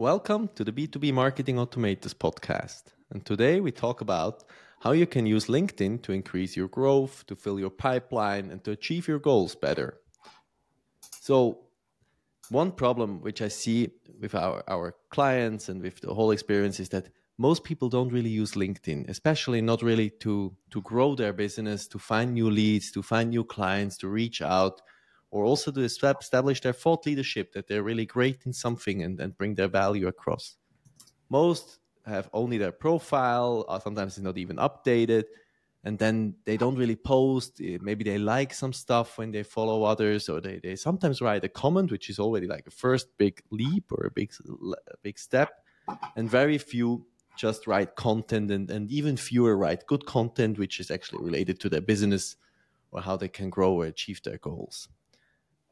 Welcome 0.00 0.50
to 0.54 0.62
the 0.62 0.70
B2B 0.70 1.12
Marketing 1.12 1.56
Automators 1.56 2.14
podcast. 2.14 2.92
And 3.10 3.26
today 3.26 3.58
we 3.58 3.72
talk 3.72 4.00
about 4.00 4.44
how 4.78 4.92
you 4.92 5.08
can 5.08 5.26
use 5.26 5.46
LinkedIn 5.46 6.02
to 6.02 6.12
increase 6.12 6.56
your 6.56 6.68
growth, 6.68 7.26
to 7.26 7.34
fill 7.34 7.58
your 7.58 7.70
pipeline, 7.70 8.52
and 8.52 8.62
to 8.62 8.70
achieve 8.70 9.08
your 9.08 9.18
goals 9.18 9.56
better. 9.56 9.98
So, 11.20 11.64
one 12.48 12.70
problem 12.70 13.20
which 13.22 13.42
I 13.42 13.48
see 13.48 13.90
with 14.20 14.36
our, 14.36 14.62
our 14.68 14.94
clients 15.10 15.68
and 15.68 15.82
with 15.82 16.00
the 16.00 16.14
whole 16.14 16.30
experience 16.30 16.78
is 16.78 16.90
that 16.90 17.08
most 17.36 17.64
people 17.64 17.88
don't 17.88 18.12
really 18.12 18.30
use 18.30 18.52
LinkedIn, 18.52 19.08
especially 19.08 19.60
not 19.60 19.82
really 19.82 20.10
to, 20.20 20.54
to 20.70 20.80
grow 20.82 21.16
their 21.16 21.32
business, 21.32 21.88
to 21.88 21.98
find 21.98 22.34
new 22.34 22.48
leads, 22.48 22.92
to 22.92 23.02
find 23.02 23.30
new 23.30 23.42
clients, 23.42 23.96
to 23.96 24.08
reach 24.08 24.42
out, 24.42 24.80
or 25.30 25.44
also 25.44 25.70
to 25.70 25.80
establish 25.80 26.60
their 26.60 26.72
thought 26.72 27.04
leadership 27.06 27.52
that 27.52 27.68
they're 27.68 27.82
really 27.82 28.06
great 28.06 28.46
in 28.46 28.52
something 28.52 29.02
and, 29.02 29.20
and 29.20 29.36
bring 29.36 29.54
their 29.54 29.68
value 29.68 30.06
across. 30.06 30.56
Most 31.28 31.78
have 32.06 32.30
only 32.32 32.56
their 32.56 32.72
profile, 32.72 33.64
or 33.68 33.80
sometimes 33.80 34.16
it's 34.16 34.24
not 34.24 34.38
even 34.38 34.56
updated, 34.56 35.24
and 35.84 35.98
then 35.98 36.34
they 36.46 36.56
don't 36.56 36.76
really 36.76 36.96
post. 36.96 37.60
Eh, 37.60 37.76
maybe 37.82 38.02
they 38.04 38.16
like 38.16 38.54
some 38.54 38.72
stuff 38.72 39.18
when 39.18 39.30
they 39.30 39.42
follow 39.42 39.84
others, 39.84 40.28
or 40.30 40.40
they, 40.40 40.58
they 40.62 40.74
sometimes 40.74 41.20
write 41.20 41.44
a 41.44 41.48
comment, 41.48 41.90
which 41.90 42.08
is 42.08 42.18
already 42.18 42.46
like 42.46 42.66
a 42.66 42.70
first 42.70 43.08
big 43.18 43.42
leap 43.50 43.92
or 43.92 44.06
a 44.06 44.10
big, 44.10 44.32
a 44.48 44.96
big 45.02 45.18
step. 45.18 45.50
And 46.16 46.30
very 46.30 46.58
few 46.58 47.06
just 47.36 47.66
write 47.66 47.94
content, 47.94 48.50
and, 48.50 48.70
and 48.70 48.90
even 48.90 49.18
fewer 49.18 49.56
write 49.56 49.86
good 49.86 50.06
content, 50.06 50.58
which 50.58 50.80
is 50.80 50.90
actually 50.90 51.22
related 51.22 51.60
to 51.60 51.68
their 51.68 51.82
business 51.82 52.36
or 52.90 53.02
how 53.02 53.16
they 53.16 53.28
can 53.28 53.50
grow 53.50 53.74
or 53.74 53.84
achieve 53.84 54.22
their 54.22 54.38
goals 54.38 54.88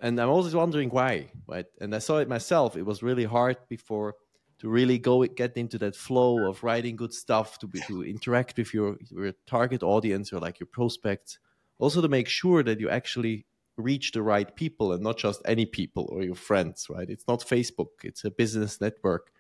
and 0.01 0.21
I'm 0.21 0.29
always 0.29 0.55
wondering 0.55 0.91
why, 0.91 1.31
right? 1.47 1.67
And 1.81 1.95
I 1.95 1.99
saw 1.99 2.19
it 2.19 2.29
myself. 2.29 2.77
It 2.77 2.85
was 2.85 3.03
really 3.03 3.25
hard 3.25 3.57
before 3.69 4.15
to 4.59 4.69
really 4.69 4.99
go 4.99 5.25
get 5.25 5.57
into 5.57 5.79
that 5.79 5.97
flow 5.97 6.49
of 6.49 6.63
writing 6.63 6.97
good 6.97 7.13
stuff 7.13 7.59
to 7.59 7.67
be 7.67 7.81
to 7.81 8.05
interact 8.05 8.57
with 8.57 8.73
your 8.73 8.97
your 9.11 9.33
target 9.47 9.83
audience 9.83 10.33
or 10.33 10.41
like 10.41 10.61
your 10.61 10.67
prospects. 10.67 11.39
Also 11.79 12.01
to 12.01 12.09
make 12.09 12.29
sure 12.29 12.63
that 12.63 12.81
you 12.81 12.89
actually 12.89 13.47
reach 13.77 14.13
the 14.13 14.23
right 14.23 14.57
people 14.57 14.93
and 14.93 15.03
not 15.03 15.19
just 15.19 15.43
any 15.45 15.67
people 15.67 16.09
or 16.11 16.23
your 16.23 16.35
friends, 16.35 16.87
right? 16.89 17.11
It's 17.11 17.29
not 17.29 17.41
Facebook. 17.41 18.05
It's 18.05 18.25
a 18.25 18.31
business 18.31 18.81
network 18.81 19.31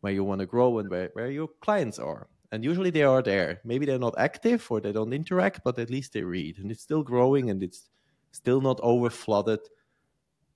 where 0.00 0.12
you 0.12 0.24
want 0.24 0.40
to 0.40 0.46
grow 0.46 0.78
and 0.78 0.88
where, 0.88 1.10
where 1.12 1.30
your 1.30 1.48
clients 1.60 1.98
are. 1.98 2.28
And 2.50 2.64
usually 2.64 2.90
they 2.90 3.02
are 3.02 3.22
there. 3.22 3.60
Maybe 3.64 3.84
they're 3.84 3.98
not 3.98 4.14
active 4.16 4.66
or 4.70 4.80
they 4.80 4.92
don't 4.92 5.12
interact, 5.12 5.60
but 5.64 5.78
at 5.78 5.90
least 5.90 6.12
they 6.12 6.22
read. 6.22 6.58
And 6.58 6.70
it's 6.70 6.82
still 6.82 7.02
growing 7.02 7.50
and 7.50 7.62
it's 7.62 7.90
still 8.32 8.60
not 8.60 8.80
over 8.82 9.10
flooded 9.10 9.60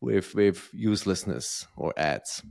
with 0.01 0.35
with 0.35 0.69
uselessness 0.73 1.67
or 1.77 1.93
ads. 1.97 2.43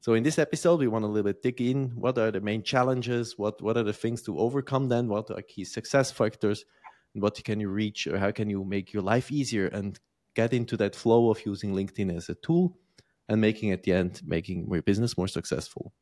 So 0.00 0.14
in 0.14 0.22
this 0.22 0.38
episode, 0.38 0.80
we 0.80 0.88
want 0.88 1.02
to 1.02 1.06
a 1.06 1.12
little 1.12 1.30
bit 1.30 1.42
dig 1.42 1.60
in. 1.60 1.90
What 1.96 2.16
are 2.18 2.30
the 2.30 2.40
main 2.40 2.62
challenges? 2.62 3.36
What 3.36 3.60
what 3.62 3.76
are 3.76 3.82
the 3.82 3.92
things 3.92 4.22
to 4.22 4.38
overcome? 4.38 4.88
Then 4.88 5.08
what 5.08 5.30
are 5.30 5.42
key 5.42 5.64
success 5.64 6.10
factors? 6.10 6.64
And 7.14 7.22
what 7.22 7.42
can 7.44 7.60
you 7.60 7.68
reach, 7.68 8.06
or 8.06 8.18
how 8.18 8.30
can 8.30 8.48
you 8.50 8.64
make 8.64 8.92
your 8.92 9.02
life 9.02 9.32
easier 9.32 9.66
and 9.66 9.98
get 10.34 10.52
into 10.52 10.76
that 10.76 10.94
flow 10.94 11.30
of 11.30 11.44
using 11.44 11.74
LinkedIn 11.74 12.16
as 12.16 12.28
a 12.28 12.34
tool 12.36 12.78
and 13.28 13.40
making 13.40 13.72
at 13.72 13.82
the 13.82 13.92
end 13.92 14.20
making 14.24 14.68
your 14.70 14.82
business 14.82 15.16
more 15.18 15.28
successful. 15.28 15.92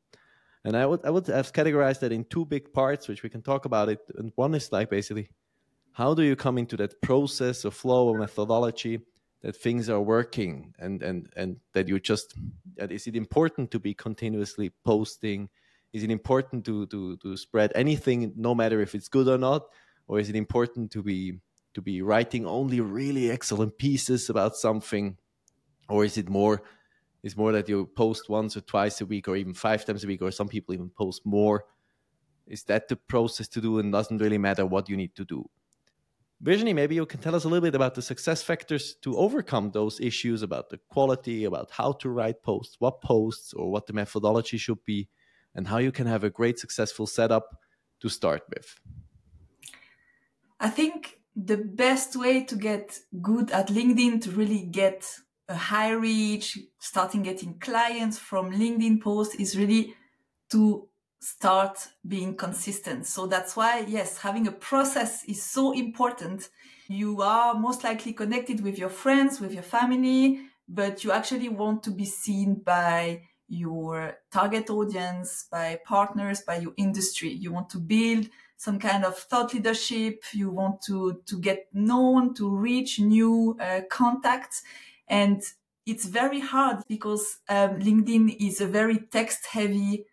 And 0.65 0.77
I 0.77 0.85
would 0.87 1.01
I 1.05 1.11
would 1.11 1.27
have 1.29 1.53
categorized 1.53 2.01
that 2.01 2.13
in 2.13 2.25
two 2.25 2.45
big 2.45 2.73
parts, 2.73 3.09
which 3.09 3.23
we 3.23 3.31
can 3.31 3.43
talk 3.43 3.65
about 3.65 3.89
it. 3.89 4.01
And 4.17 4.33
one 4.35 4.55
is 4.55 4.73
like 4.73 4.91
basically, 4.91 5.31
how 5.93 6.15
do 6.15 6.23
you 6.23 6.37
come 6.37 6.59
into 6.59 6.77
that 6.79 7.01
process 7.03 7.65
or 7.65 7.71
flow 7.71 8.09
or 8.09 8.19
methodology 8.19 9.01
that 9.43 9.57
things 9.57 9.89
are 9.89 10.01
working 10.01 10.75
and 10.79 11.03
and 11.03 11.29
and 11.37 11.57
that 11.73 11.89
you 11.89 12.01
just 12.01 12.35
that 12.77 12.91
is 12.91 13.07
it 13.07 13.17
important 13.17 13.71
to 13.71 13.79
be 13.79 13.95
continuously 13.95 14.73
posting? 14.85 15.49
Is 15.93 16.03
it 16.03 16.11
important 16.11 16.65
to 16.67 16.87
to 16.87 17.17
to 17.19 17.37
spread 17.37 17.73
anything 17.75 18.33
no 18.37 18.55
matter 18.55 18.81
if 18.81 18.95
it's 18.95 19.09
good 19.09 19.29
or 19.29 19.39
not? 19.39 19.67
Or 20.09 20.21
is 20.21 20.29
it 20.29 20.37
important 20.37 20.91
to 20.93 21.03
be 21.03 21.39
to 21.75 21.83
be 21.83 22.03
writing 22.03 22.47
only 22.47 22.81
really 22.81 23.31
excellent 23.31 23.79
pieces 23.79 24.31
about 24.31 24.57
something? 24.57 25.17
Or 25.89 26.05
is 26.05 26.17
it 26.17 26.29
more 26.29 26.63
is 27.23 27.37
more 27.37 27.53
that 27.53 27.69
you 27.69 27.87
post 27.97 28.29
once 28.29 28.57
or 28.57 28.63
twice 28.63 29.01
a 29.01 29.07
week 29.07 29.29
or 29.29 29.37
even 29.37 29.55
five 29.55 29.85
times 29.85 30.05
a 30.05 30.07
week 30.07 30.23
or 30.23 30.31
some 30.31 30.49
people 30.49 30.75
even 30.75 30.91
post 30.91 31.23
more? 31.25 31.65
Is 32.47 32.63
that 32.65 32.89
the 32.89 32.97
process 32.97 33.49
to 33.49 33.61
do 33.61 33.81
and 33.81 33.93
doesn't 33.93 34.19
really 34.19 34.39
matter 34.39 34.65
what 34.65 34.89
you 34.89 34.97
need 34.97 35.15
to 35.17 35.25
do 35.25 35.49
Virginie, 36.41 36.75
maybe 36.75 36.95
you 36.95 37.07
can 37.07 37.21
tell 37.21 37.35
us 37.35 37.45
a 37.45 37.49
little 37.49 37.63
bit 37.63 37.75
about 37.75 37.95
the 37.95 38.03
success 38.03 38.43
factors 38.43 38.95
to 39.03 39.17
overcome 39.17 39.71
those 39.71 39.99
issues 40.01 40.43
about 40.43 40.69
the 40.69 40.79
quality, 40.91 41.45
about 41.45 41.71
how 41.71 41.93
to 41.93 42.11
write 42.11 42.43
posts, 42.43 42.77
what 42.79 43.01
posts, 43.01 43.55
or 43.55 43.71
what 43.71 43.87
the 43.87 43.95
methodology 43.95 44.59
should 44.59 44.85
be, 44.85 45.09
and 45.55 45.67
how 45.67 45.79
you 45.79 45.91
can 45.91 46.07
have 46.07 46.25
a 46.25 46.31
great 46.31 46.59
successful 46.59 47.07
setup 47.07 47.57
to 48.01 48.11
start 48.11 48.43
with. 48.55 48.79
I 50.61 50.69
think 50.69 51.21
the 51.35 51.57
best 51.57 52.17
way 52.17 52.45
to 52.45 52.57
get 52.57 52.99
good 53.23 53.51
at 53.51 53.69
LinkedIn 53.69 54.23
to 54.23 54.31
really 54.31 54.67
get 54.67 55.09
a 55.49 55.55
high 55.55 55.93
reach, 55.93 56.59
starting 56.79 57.23
getting 57.23 57.59
clients 57.59 58.19
from 58.19 58.53
LinkedIn 58.53 59.01
posts 59.01 59.37
is 59.37 59.57
really 59.57 59.95
to 60.51 60.89
start 61.21 61.89
being 62.07 62.37
consistent. 62.37 63.07
So 63.07 63.27
that's 63.27 63.57
why, 63.57 63.85
yes, 63.89 64.19
having 64.19 64.47
a 64.47 64.53
process 64.53 65.25
is 65.25 65.43
so 65.43 65.73
important. 65.73 66.49
You 66.89 67.23
are 67.23 67.55
most 67.55 67.85
likely 67.85 68.13
connected 68.13 68.63
with 68.63 68.79
your 68.79 68.91
friends, 68.91 69.41
with 69.41 69.53
your 69.53 69.63
family, 69.63 70.41
but 70.69 71.05
you 71.05 71.13
actually 71.13 71.49
want 71.49 71.83
to 71.85 71.91
be 71.91 72.05
seen 72.05 72.63
by 72.65 73.23
your 73.49 74.19
target 74.33 74.71
audience, 74.71 75.47
by 75.51 75.81
partners, 75.85 76.43
by 76.43 76.59
your 76.59 76.73
industry. 76.77 77.31
You 77.31 77.53
want 77.53 77.71
to 77.71 77.79
build 77.79 78.29
some 78.57 78.79
kind 78.79 79.05
of 79.05 79.17
thought 79.17 79.55
leadership. 79.55 80.25
You 80.33 80.51
want 80.51 80.83
to, 80.83 81.23
to 81.27 81.39
get 81.39 81.69
known, 81.73 82.35
to 82.35 82.55
reach 82.55 82.99
new 82.99 83.57
uh, 83.61 83.83
contacts. 83.91 84.63
And 85.09 85.43
it's 85.87 86.07
very 86.07 86.41
hard 86.41 86.79
because 86.89 87.39
um, 87.49 87.79
LinkedIn 87.79 88.37
is 88.41 88.61
a 88.61 88.67
very 88.67 88.99
text 88.99 89.47
heavy 89.47 90.07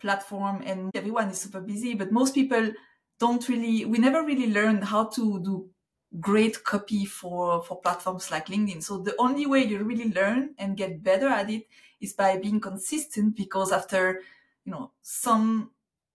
platform 0.00 0.62
and 0.64 0.90
everyone 0.94 1.28
is 1.28 1.40
super 1.40 1.60
busy, 1.60 1.94
but 1.94 2.12
most 2.12 2.34
people 2.34 2.72
don't 3.18 3.48
really, 3.48 3.84
we 3.84 3.98
never 3.98 4.24
really 4.24 4.52
learned 4.52 4.84
how 4.84 5.04
to 5.04 5.40
do 5.42 5.70
great 6.18 6.64
copy 6.64 7.04
for, 7.04 7.62
for 7.62 7.80
platforms 7.80 8.30
like 8.30 8.46
LinkedIn. 8.46 8.82
So 8.82 8.98
the 8.98 9.14
only 9.18 9.46
way 9.46 9.62
you 9.62 9.84
really 9.84 10.12
learn 10.12 10.54
and 10.58 10.76
get 10.76 11.02
better 11.02 11.28
at 11.28 11.50
it 11.50 11.66
is 12.00 12.14
by 12.14 12.38
being 12.38 12.60
consistent 12.60 13.36
because 13.36 13.70
after, 13.72 14.22
you 14.64 14.72
know, 14.72 14.90
some, 15.02 15.70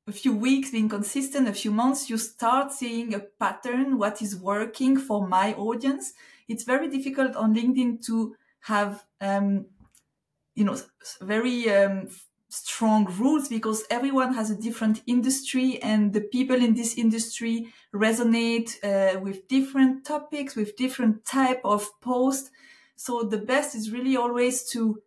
a 0.07 0.11
few 0.11 0.35
weeks 0.35 0.71
being 0.71 0.89
consistent, 0.89 1.47
a 1.47 1.53
few 1.53 1.71
months, 1.71 2.09
you 2.09 2.17
start 2.17 2.73
seeing 2.73 3.13
a 3.13 3.19
pattern, 3.19 3.97
what 3.97 4.21
is 4.21 4.35
working 4.35 4.97
for 4.97 5.27
my 5.27 5.53
audience. 5.53 6.13
It's 6.47 6.63
very 6.63 6.89
difficult 6.89 7.35
on 7.35 7.55
LinkedIn 7.55 8.05
to 8.07 8.35
have, 8.61 9.05
um, 9.21 9.67
you 10.55 10.63
know, 10.63 10.77
very 11.21 11.69
um, 11.71 12.09
strong 12.55 13.05
rules 13.19 13.47
because 13.49 13.83
everyone 13.89 14.33
has 14.33 14.49
a 14.49 14.55
different 14.55 15.01
industry 15.05 15.81
and 15.81 16.13
the 16.13 16.21
people 16.21 16.55
in 16.55 16.73
this 16.73 16.97
industry 16.97 17.67
resonate 17.93 18.71
uh, 18.83 19.19
with 19.19 19.47
different 19.47 20.05
topics 20.05 20.55
with 20.55 20.77
different 20.77 21.25
type 21.25 21.61
of 21.63 21.89
post. 22.01 22.51
So 22.95 23.23
the 23.23 23.37
best 23.37 23.75
is 23.75 23.91
really 23.91 24.15
always 24.15 24.69
to 24.71 25.01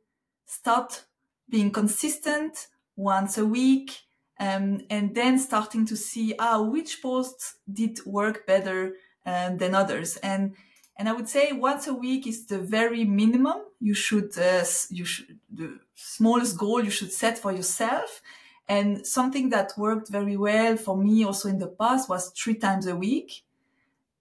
start 0.47 1.05
being 1.49 1.71
consistent 1.71 2.69
once 2.97 3.39
a 3.39 3.47
week 3.47 4.03
um, 4.39 4.81
and 4.91 5.15
then 5.15 5.39
starting 5.39 5.87
to 5.87 5.97
see 5.97 6.35
ah 6.39 6.61
which 6.61 7.03
posts 7.03 7.57
did 7.73 7.99
work 8.05 8.47
better 8.47 8.95
uh, 9.27 9.51
than 9.57 9.75
others. 9.75 10.17
And 10.19 10.55
and 10.99 11.09
I 11.09 11.13
would 11.13 11.29
say 11.29 11.53
once 11.53 11.87
a 11.87 11.95
week 11.95 12.27
is 12.27 12.47
the 12.47 12.59
very 12.59 13.05
minimum 13.05 13.59
you 13.81 13.95
should, 13.95 14.37
uh, 14.37 14.65
you 14.91 15.05
should, 15.05 15.39
the 15.49 15.79
smallest 15.95 16.59
goal 16.59 16.83
you 16.83 16.91
should 16.91 17.13
set 17.13 17.39
for 17.39 17.53
yourself. 17.53 18.21
And 18.69 19.07
something 19.07 19.49
that 19.51 19.73
worked 19.79 20.09
very 20.09 20.37
well 20.37 20.77
for 20.77 20.97
me 20.97 21.25
also 21.25 21.49
in 21.49 21.61
the 21.61 21.69
past 21.69 22.09
was 22.09 22.31
three 22.31 22.57
times 22.57 22.87
a 22.89 22.97
week. 22.97 23.45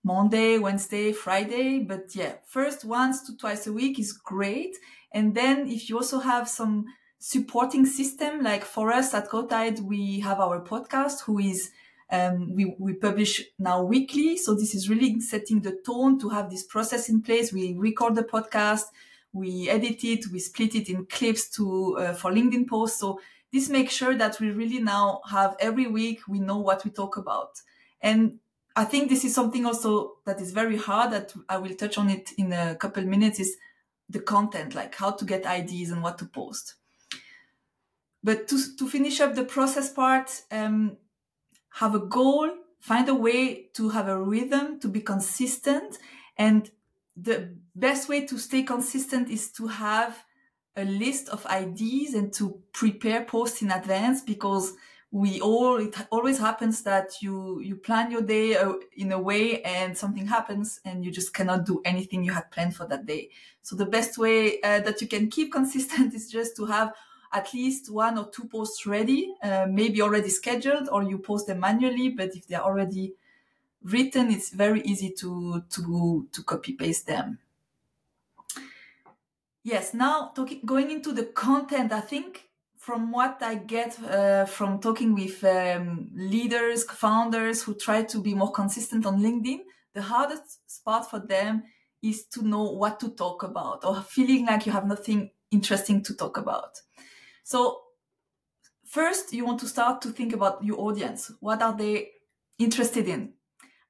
Monday, 0.03 0.59
Wednesday, 0.59 1.11
Friday. 1.11 1.79
But 1.79 2.15
yeah, 2.15 2.35
first 2.45 2.85
once 2.85 3.25
to 3.25 3.35
twice 3.35 3.65
a 3.65 3.73
week 3.73 3.97
is 3.99 4.13
great. 4.13 4.77
And 5.11 5.33
then 5.33 5.67
if 5.67 5.89
you 5.89 5.97
also 5.97 6.19
have 6.19 6.47
some 6.47 6.85
supporting 7.17 7.87
system, 7.87 8.43
like 8.43 8.63
for 8.63 8.91
us 8.91 9.15
at 9.15 9.29
Growtide, 9.29 9.79
we 9.79 10.19
have 10.19 10.39
our 10.39 10.61
podcast 10.63 11.21
who 11.21 11.39
is 11.39 11.71
um, 12.09 12.55
we, 12.55 12.75
we 12.79 12.93
publish 12.93 13.43
now 13.59 13.83
weekly. 13.83 14.37
So 14.37 14.53
this 14.53 14.73
is 14.73 14.89
really 14.89 15.19
setting 15.19 15.61
the 15.61 15.77
tone 15.85 16.19
to 16.19 16.29
have 16.29 16.49
this 16.49 16.63
process 16.63 17.09
in 17.09 17.21
place. 17.21 17.51
We 17.51 17.75
record 17.77 18.15
the 18.15 18.23
podcast, 18.23 18.83
we 19.33 19.69
edit 19.69 20.03
it, 20.03 20.25
we 20.31 20.39
split 20.39 20.75
it 20.75 20.89
in 20.89 21.05
clips 21.05 21.49
to, 21.51 21.97
uh, 21.99 22.13
for 22.13 22.31
LinkedIn 22.31 22.67
posts. 22.67 22.99
So 22.99 23.19
this 23.51 23.69
makes 23.69 23.93
sure 23.93 24.15
that 24.15 24.39
we 24.39 24.51
really 24.51 24.79
now 24.79 25.21
have 25.29 25.55
every 25.59 25.87
week, 25.87 26.21
we 26.27 26.39
know 26.39 26.57
what 26.57 26.83
we 26.85 26.91
talk 26.91 27.17
about. 27.17 27.61
And 28.01 28.39
I 28.75 28.85
think 28.85 29.09
this 29.09 29.25
is 29.25 29.33
something 29.33 29.65
also 29.65 30.17
that 30.25 30.39
is 30.39 30.51
very 30.51 30.77
hard 30.77 31.11
that 31.11 31.33
I 31.49 31.57
will 31.57 31.73
touch 31.75 31.97
on 31.97 32.09
it 32.09 32.31
in 32.37 32.53
a 32.53 32.75
couple 32.75 33.03
minutes 33.03 33.39
is 33.39 33.57
the 34.09 34.19
content, 34.19 34.75
like 34.75 34.95
how 34.95 35.11
to 35.11 35.25
get 35.25 35.45
ideas 35.45 35.89
and 35.91 36.01
what 36.01 36.17
to 36.19 36.25
post. 36.25 36.75
but 38.23 38.47
to, 38.49 38.75
to 38.75 38.89
finish 38.89 39.21
up 39.21 39.35
the 39.35 39.43
process 39.45 39.89
part, 39.91 40.29
um, 40.51 40.97
have 41.79 41.93
a 41.93 41.99
goal, 41.99 42.49
find 42.79 43.07
a 43.07 43.13
way 43.13 43.69
to 43.73 43.89
have 43.89 44.07
a 44.07 44.19
rhythm, 44.19 44.79
to 44.79 44.87
be 44.87 44.99
consistent. 44.99 45.97
And 46.37 46.69
the 47.15 47.55
best 47.75 48.09
way 48.09 48.25
to 48.25 48.37
stay 48.39 48.63
consistent 48.63 49.29
is 49.29 49.51
to 49.53 49.67
have 49.67 50.23
a 50.75 50.85
list 50.85 51.29
of 51.29 51.45
ideas 51.45 52.15
and 52.15 52.33
to 52.33 52.61
prepare 52.71 53.25
posts 53.25 53.61
in 53.61 53.71
advance 53.71 54.21
because 54.21 54.73
we 55.11 55.39
all 55.39 55.77
it 55.77 55.95
always 56.11 56.37
happens 56.37 56.83
that 56.83 57.21
you 57.21 57.59
you 57.61 57.75
plan 57.75 58.11
your 58.11 58.21
day 58.21 58.57
uh, 58.57 58.73
in 58.97 59.11
a 59.11 59.19
way 59.19 59.61
and 59.61 59.97
something 59.97 60.27
happens 60.27 60.81
and 60.83 61.05
you 61.05 61.11
just 61.11 61.33
cannot 61.33 61.65
do 61.65 61.81
anything 61.85 62.23
you 62.23 62.33
had 62.33 62.51
planned 62.51 62.75
for 62.75 62.85
that 62.85 63.05
day 63.05 63.29
so 63.61 63.75
the 63.75 63.85
best 63.85 64.17
way 64.17 64.59
uh, 64.61 64.81
that 64.81 64.99
you 64.99 65.07
can 65.07 65.29
keep 65.29 65.51
consistent 65.59 66.13
is 66.13 66.29
just 66.29 66.55
to 66.57 66.65
have 66.65 66.93
at 67.33 67.53
least 67.53 67.91
one 67.91 68.17
or 68.17 68.29
two 68.29 68.47
posts 68.47 68.85
ready 68.85 69.33
uh, 69.43 69.65
maybe 69.69 70.01
already 70.01 70.29
scheduled 70.29 70.89
or 70.89 71.03
you 71.03 71.17
post 71.17 71.47
them 71.47 71.59
manually 71.59 72.09
but 72.09 72.35
if 72.35 72.47
they're 72.47 72.63
already 72.63 73.13
written 73.83 74.31
it's 74.31 74.49
very 74.49 74.81
easy 74.81 75.11
to 75.11 75.63
to 75.69 76.27
to 76.31 76.43
copy 76.43 76.73
paste 76.73 77.07
them 77.07 77.39
yes 79.63 79.93
now 79.93 80.31
talking 80.35 80.61
going 80.65 80.91
into 80.91 81.11
the 81.11 81.25
content 81.25 81.91
i 81.91 82.01
think 82.01 82.47
from 82.87 83.11
what 83.11 83.43
I 83.43 83.55
get 83.55 84.01
uh, 84.01 84.45
from 84.45 84.79
talking 84.79 85.13
with 85.13 85.43
um, 85.43 86.09
leaders, 86.15 86.85
founders 86.85 87.61
who 87.61 87.73
try 87.75 88.03
to 88.03 88.21
be 88.21 88.33
more 88.33 88.53
consistent 88.53 89.05
on 89.05 89.19
LinkedIn, 89.19 89.59
the 89.93 90.01
hardest 90.01 90.71
spot 90.71 91.09
for 91.09 91.19
them 91.19 91.63
is 92.01 92.23
to 92.27 92.47
know 92.47 92.63
what 92.63 92.97
to 93.01 93.09
talk 93.09 93.43
about 93.43 93.83
or 93.83 94.01
feeling 94.03 94.45
like 94.45 94.65
you 94.65 94.71
have 94.71 94.87
nothing 94.87 95.31
interesting 95.51 96.01
to 96.03 96.15
talk 96.15 96.37
about. 96.37 96.79
So, 97.47 97.79
first, 98.85 99.31
you 99.31 99.45
want 99.45 99.61
to 99.61 99.67
start 99.67 100.01
to 100.01 100.09
think 100.09 100.33
about 100.33 100.61
your 100.61 100.81
audience. 100.81 101.31
What 101.39 101.61
are 101.61 101.73
they 101.73 102.09
interested 102.59 103.07
in? 103.07 103.35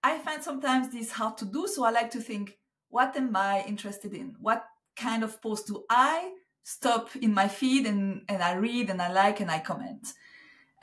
I 0.03 0.19
find 0.19 0.43
sometimes 0.43 0.89
this 0.89 1.11
hard 1.11 1.37
to 1.39 1.45
do, 1.45 1.65
so 1.67 1.83
I 1.83 1.89
like 1.89 2.11
to 2.11 2.19
think, 2.19 2.55
what 2.89 3.17
am 3.17 3.35
I 3.35 3.63
interested 3.67 4.13
in? 4.13 4.35
What 4.39 4.63
kind 4.95 5.23
of 5.23 5.41
post 5.41 5.65
do 5.65 5.83
I 5.89 6.33
stop 6.61 7.15
in 7.15 7.33
my 7.33 7.47
feed 7.47 7.87
and, 7.87 8.21
and 8.29 8.43
I 8.43 8.53
read 8.53 8.91
and 8.91 9.01
I 9.01 9.11
like 9.11 9.39
and 9.39 9.49
I 9.49 9.57
comment. 9.57 10.07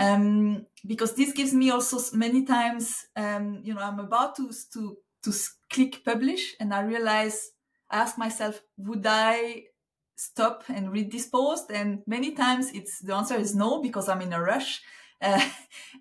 Um, 0.01 0.67
because 0.85 1.15
this 1.15 1.33
gives 1.33 1.55
me 1.55 1.71
also 1.71 2.01
many 2.17 2.45
times, 2.45 3.07
um, 3.15 3.61
you 3.63 3.73
know, 3.73 3.83
I'm 3.83 4.01
about 4.01 4.35
to, 4.39 4.51
to, 4.73 4.97
to 5.23 5.33
click 5.71 6.05
publish 6.05 6.57
and 6.59 6.75
I 6.75 6.81
realize, 6.83 7.51
I 7.89 7.99
ask 7.99 8.19
myself, 8.19 8.61
would 8.79 9.07
I 9.07 9.67
stop 10.17 10.65
and 10.69 10.93
read 10.93 11.11
this 11.11 11.27
post? 11.27 11.71
And 11.71 12.03
many 12.07 12.33
times 12.33 12.71
it's, 12.73 13.01
the 13.01 13.15
answer 13.15 13.37
is 13.37 13.55
no, 13.55 13.83
because 13.83 14.09
I'm 14.09 14.23
in 14.23 14.33
a 14.33 14.41
rush. 14.41 14.83
Uh, 15.23 15.41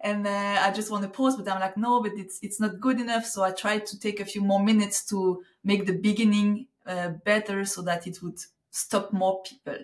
and 0.02 0.28
uh, 0.28 0.58
I 0.60 0.72
just 0.72 0.92
want 0.92 1.04
to 1.04 1.10
post, 1.10 1.38
but 1.38 1.50
I'm 1.50 1.62
like, 1.62 1.78
no, 1.78 2.02
but 2.02 2.12
it's 2.18 2.40
it's 2.42 2.60
not 2.60 2.82
good 2.82 3.00
enough. 3.00 3.26
So 3.26 3.42
I 3.42 3.52
try 3.52 3.78
to 3.78 4.00
take 4.00 4.20
a 4.20 4.26
few 4.26 4.42
more 4.42 4.62
minutes 4.62 5.06
to 5.06 5.42
make 5.64 5.86
the 5.86 5.94
beginning 5.94 6.68
uh, 6.86 7.10
better, 7.24 7.64
so 7.64 7.84
that 7.84 8.06
it 8.06 8.22
would 8.22 8.40
stop 8.72 9.14
more 9.14 9.42
people. 9.44 9.78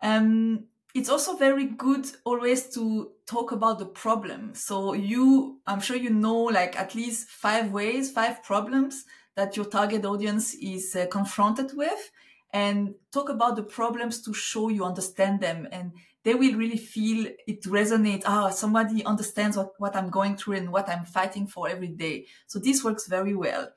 Um, 0.00 0.68
it's 0.94 1.08
also 1.08 1.36
very 1.36 1.66
good 1.66 2.06
always 2.24 2.68
to 2.74 3.12
talk 3.26 3.52
about 3.52 3.78
the 3.78 3.86
problem. 3.86 4.54
So 4.54 4.94
you, 4.94 5.58
I'm 5.66 5.80
sure 5.80 5.96
you 5.96 6.10
know 6.10 6.44
like 6.44 6.78
at 6.78 6.94
least 6.94 7.28
five 7.28 7.72
ways, 7.72 8.10
five 8.10 8.42
problems 8.42 9.04
that 9.34 9.56
your 9.56 9.66
target 9.66 10.04
audience 10.04 10.54
is 10.54 10.96
uh, 10.96 11.06
confronted 11.06 11.76
with 11.76 12.10
and 12.52 12.94
talk 13.12 13.28
about 13.28 13.56
the 13.56 13.62
problems 13.62 14.22
to 14.22 14.32
show 14.32 14.68
you 14.68 14.84
understand 14.84 15.40
them 15.40 15.68
and 15.70 15.92
they 16.24 16.34
will 16.34 16.54
really 16.54 16.76
feel 16.76 17.26
it 17.46 17.62
resonate. 17.62 18.22
Ah, 18.26 18.48
oh, 18.48 18.50
somebody 18.50 19.04
understands 19.04 19.56
what, 19.56 19.72
what 19.78 19.96
I'm 19.96 20.10
going 20.10 20.36
through 20.36 20.56
and 20.56 20.72
what 20.72 20.88
I'm 20.88 21.04
fighting 21.04 21.46
for 21.46 21.68
every 21.68 21.88
day. 21.88 22.26
So 22.46 22.58
this 22.58 22.82
works 22.82 23.06
very 23.06 23.34
well. 23.34 23.68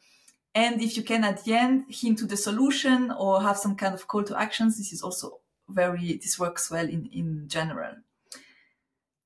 And 0.54 0.82
if 0.82 0.98
you 0.98 1.04
can 1.04 1.24
at 1.24 1.44
the 1.44 1.54
end 1.54 1.86
hint 1.90 2.20
to 2.20 2.26
the 2.26 2.36
solution 2.36 3.12
or 3.12 3.42
have 3.42 3.58
some 3.58 3.76
kind 3.76 3.94
of 3.94 4.08
call 4.08 4.24
to 4.24 4.40
actions, 4.40 4.78
this 4.78 4.92
is 4.92 5.02
also 5.02 5.40
very, 5.70 6.18
this 6.22 6.38
works 6.38 6.70
well 6.70 6.88
in, 6.88 7.10
in 7.14 7.48
general. 7.48 7.96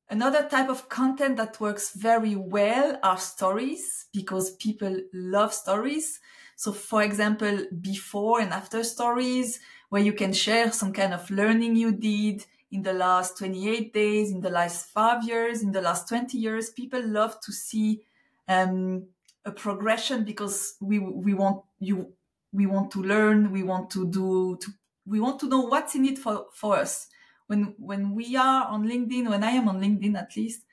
Another 0.07 0.47
type 0.47 0.69
of 0.69 0.87
content 0.87 1.37
that 1.37 1.59
works 1.59 1.95
very 1.95 2.35
well 2.35 2.99
are 3.01 3.17
stories 3.17 4.05
because 4.13 4.55
people 4.57 5.01
love 5.13 5.51
stories. 5.51 6.19
So 6.55 6.71
for 6.71 7.03
example, 7.03 7.65
before 7.81 8.39
and 8.39 8.53
after 8.53 8.83
stories, 8.83 9.59
where 9.89 10.01
you 10.01 10.13
can 10.13 10.33
share 10.33 10.71
some 10.71 10.93
kind 10.93 11.13
of 11.13 11.29
learning 11.29 11.75
you 11.75 11.91
did 11.91 12.45
in 12.71 12.81
the 12.81 12.93
last 12.93 13.37
28 13.37 13.93
days, 13.93 14.31
in 14.31 14.41
the 14.41 14.49
last 14.49 14.89
five 14.89 15.23
years, 15.23 15.61
in 15.61 15.71
the 15.71 15.81
last 15.81 16.09
20 16.09 16.37
years, 16.37 16.69
people 16.69 17.05
love 17.05 17.39
to 17.41 17.51
see 17.51 18.01
um, 18.47 19.07
a 19.45 19.51
progression 19.51 20.23
because 20.23 20.75
we 20.81 20.99
we 20.99 21.33
want 21.33 21.63
you 21.79 22.11
we 22.51 22.65
want 22.65 22.91
to 22.91 23.01
learn 23.01 23.51
we 23.51 23.63
want 23.63 23.89
to 23.91 24.07
do 24.07 24.57
to, 24.59 24.71
we 25.05 25.19
want 25.19 25.39
to 25.39 25.47
know 25.47 25.61
what's 25.61 25.95
in 25.95 26.05
it 26.05 26.17
for 26.17 26.47
for 26.53 26.77
us. 26.77 27.07
When 27.47 27.75
when 27.77 28.15
we 28.15 28.35
are 28.35 28.65
on 28.65 28.87
linkedin 28.87 29.29
when 29.29 29.43
i 29.43 29.51
am 29.51 29.67
on 29.69 29.79
linkedin 29.79 30.17
at 30.17 30.35
least 30.35 30.63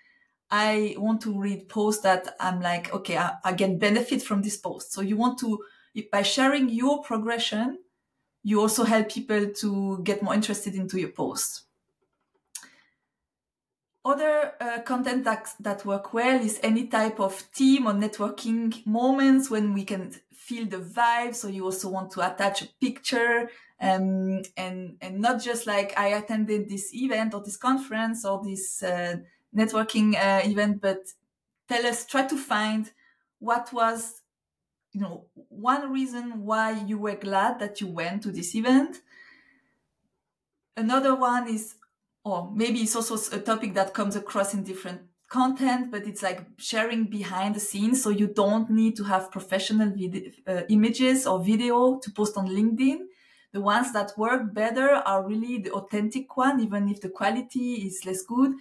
i 0.50 0.94
want 0.96 1.20
to 1.20 1.38
read 1.38 1.68
posts 1.68 2.02
that 2.02 2.34
i'm 2.40 2.62
like 2.62 2.92
okay 2.94 3.18
i, 3.18 3.34
I 3.44 3.52
get 3.52 3.78
benefit 3.78 4.22
from 4.22 4.40
this 4.40 4.56
post. 4.56 4.92
So 4.92 5.02
you 5.02 5.18
want 5.18 5.38
to 5.40 5.58
by 6.10 6.22
sharing 6.22 6.68
your 6.68 7.02
progression 7.02 7.78
you 8.44 8.60
also 8.60 8.84
help 8.84 9.08
people 9.10 9.50
to 9.50 10.00
get 10.02 10.22
more 10.22 10.34
interested 10.34 10.74
into 10.74 10.98
your 10.98 11.10
post 11.10 11.62
other 14.04 14.52
uh, 14.60 14.80
content 14.82 15.24
that, 15.24 15.48
that 15.60 15.84
work 15.84 16.12
well 16.12 16.40
is 16.40 16.58
any 16.62 16.88
type 16.88 17.20
of 17.20 17.50
team 17.52 17.86
or 17.86 17.92
networking 17.92 18.84
moments 18.84 19.48
when 19.48 19.72
we 19.72 19.84
can 19.84 20.12
feel 20.34 20.66
the 20.66 20.78
vibe. 20.78 21.34
So 21.34 21.48
you 21.48 21.64
also 21.64 21.88
want 21.88 22.10
to 22.12 22.20
attach 22.20 22.62
a 22.62 22.68
picture 22.80 23.48
um, 23.80 24.42
and, 24.56 24.96
and 25.00 25.20
not 25.20 25.40
just 25.40 25.66
like 25.66 25.96
I 25.96 26.08
attended 26.08 26.68
this 26.68 26.92
event 26.92 27.34
or 27.34 27.42
this 27.42 27.56
conference 27.56 28.24
or 28.24 28.42
this 28.42 28.82
uh, 28.82 29.16
networking 29.56 30.16
uh, 30.16 30.48
event, 30.48 30.80
but 30.80 31.02
tell 31.68 31.86
us, 31.86 32.04
try 32.04 32.26
to 32.26 32.36
find 32.36 32.90
what 33.38 33.72
was, 33.72 34.21
you 34.92 35.00
know, 35.00 35.26
one 35.48 35.90
reason 35.92 36.44
why 36.44 36.82
you 36.84 36.98
were 36.98 37.14
glad 37.16 37.58
that 37.60 37.80
you 37.80 37.86
went 37.86 38.22
to 38.22 38.30
this 38.30 38.54
event. 38.54 39.00
Another 40.76 41.14
one 41.14 41.48
is 41.48 41.76
or 42.24 42.50
maybe 42.54 42.80
it's 42.80 42.94
also 42.94 43.16
a 43.36 43.40
topic 43.40 43.74
that 43.74 43.94
comes 43.94 44.14
across 44.14 44.54
in 44.54 44.62
different 44.62 45.00
content, 45.28 45.90
but 45.90 46.06
it's 46.06 46.22
like 46.22 46.46
sharing 46.58 47.04
behind 47.04 47.56
the 47.56 47.60
scenes. 47.60 48.02
So 48.02 48.10
you 48.10 48.28
don't 48.28 48.70
need 48.70 48.96
to 48.96 49.04
have 49.04 49.32
professional 49.32 49.90
video, 49.90 50.30
uh, 50.46 50.62
images 50.68 51.26
or 51.26 51.42
video 51.42 51.98
to 51.98 52.10
post 52.12 52.36
on 52.36 52.46
LinkedIn. 52.46 52.98
The 53.52 53.60
ones 53.60 53.92
that 53.92 54.12
work 54.16 54.54
better 54.54 54.90
are 54.90 55.26
really 55.26 55.58
the 55.58 55.72
authentic 55.72 56.36
one, 56.36 56.60
even 56.60 56.88
if 56.88 57.00
the 57.00 57.08
quality 57.08 57.86
is 57.86 58.04
less 58.06 58.22
good. 58.22 58.52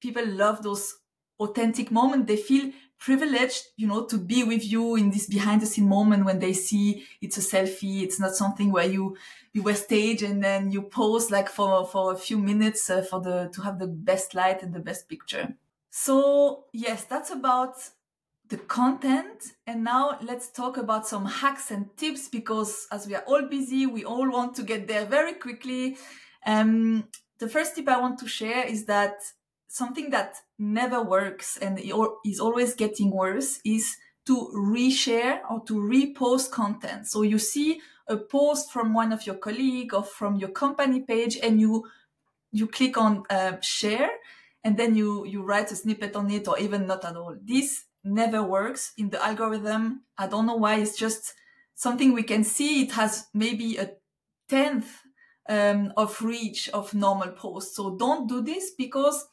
People 0.00 0.26
love 0.26 0.62
those 0.62 0.98
authentic 1.38 1.90
moments. 1.90 2.26
They 2.28 2.36
feel 2.36 2.72
privileged, 3.00 3.64
you 3.76 3.86
know, 3.86 4.04
to 4.04 4.18
be 4.18 4.44
with 4.44 4.64
you 4.64 4.94
in 4.94 5.10
this 5.10 5.26
behind 5.26 5.62
the 5.62 5.66
scene 5.66 5.88
moment 5.88 6.26
when 6.26 6.38
they 6.38 6.52
see 6.52 7.06
it's 7.22 7.38
a 7.38 7.40
selfie. 7.40 8.02
It's 8.02 8.20
not 8.20 8.36
something 8.36 8.70
where 8.70 8.86
you, 8.86 9.16
you 9.54 9.62
were 9.62 9.74
stage 9.74 10.22
and 10.22 10.44
then 10.44 10.70
you 10.70 10.82
pose 10.82 11.30
like 11.30 11.48
for, 11.48 11.86
for 11.86 12.12
a 12.12 12.16
few 12.16 12.38
minutes 12.38 12.90
uh, 12.90 13.02
for 13.02 13.20
the, 13.20 13.50
to 13.54 13.62
have 13.62 13.78
the 13.78 13.86
best 13.86 14.34
light 14.34 14.62
and 14.62 14.74
the 14.74 14.80
best 14.80 15.08
picture. 15.08 15.54
So 15.90 16.66
yes, 16.72 17.04
that's 17.04 17.30
about 17.30 17.76
the 18.50 18.58
content. 18.58 19.54
And 19.66 19.82
now 19.82 20.18
let's 20.22 20.50
talk 20.50 20.76
about 20.76 21.08
some 21.08 21.24
hacks 21.24 21.70
and 21.70 21.96
tips 21.96 22.28
because 22.28 22.86
as 22.92 23.06
we 23.06 23.14
are 23.14 23.24
all 23.26 23.42
busy, 23.48 23.86
we 23.86 24.04
all 24.04 24.30
want 24.30 24.54
to 24.56 24.62
get 24.62 24.86
there 24.86 25.06
very 25.06 25.32
quickly. 25.32 25.96
Um, 26.44 27.04
the 27.38 27.48
first 27.48 27.74
tip 27.74 27.88
I 27.88 27.98
want 27.98 28.18
to 28.18 28.28
share 28.28 28.66
is 28.66 28.84
that 28.84 29.14
something 29.70 30.10
that 30.10 30.34
never 30.58 31.00
works 31.00 31.56
and 31.56 31.80
is 32.24 32.40
always 32.40 32.74
getting 32.74 33.10
worse 33.12 33.60
is 33.64 33.96
to 34.26 34.50
reshare 34.52 35.38
or 35.48 35.62
to 35.64 35.74
repost 35.74 36.50
content. 36.50 37.06
So 37.06 37.22
you 37.22 37.38
see 37.38 37.80
a 38.08 38.16
post 38.16 38.72
from 38.72 38.92
one 38.92 39.12
of 39.12 39.24
your 39.26 39.36
colleague 39.36 39.94
or 39.94 40.02
from 40.02 40.36
your 40.36 40.50
company 40.50 41.00
page 41.02 41.38
and 41.40 41.60
you 41.60 41.86
you 42.50 42.66
click 42.66 42.98
on 42.98 43.22
uh, 43.30 43.60
share 43.60 44.10
and 44.64 44.76
then 44.76 44.96
you 44.96 45.24
you 45.24 45.44
write 45.44 45.70
a 45.70 45.76
snippet 45.76 46.16
on 46.16 46.28
it 46.32 46.48
or 46.48 46.58
even 46.58 46.88
not 46.88 47.04
at 47.04 47.16
all. 47.16 47.36
This 47.40 47.84
never 48.02 48.42
works 48.42 48.92
in 48.98 49.10
the 49.10 49.24
algorithm. 49.24 50.02
I 50.18 50.26
don't 50.26 50.46
know 50.46 50.56
why. 50.56 50.80
It's 50.80 50.98
just 50.98 51.34
something 51.76 52.12
we 52.12 52.24
can 52.24 52.42
see. 52.42 52.82
It 52.82 52.92
has 52.92 53.28
maybe 53.32 53.76
a 53.76 53.92
tenth 54.48 54.90
um, 55.48 55.92
of 55.96 56.20
reach 56.22 56.68
of 56.70 56.92
normal 56.92 57.28
posts. 57.28 57.76
So 57.76 57.96
don't 57.96 58.28
do 58.28 58.42
this 58.42 58.72
because 58.76 59.28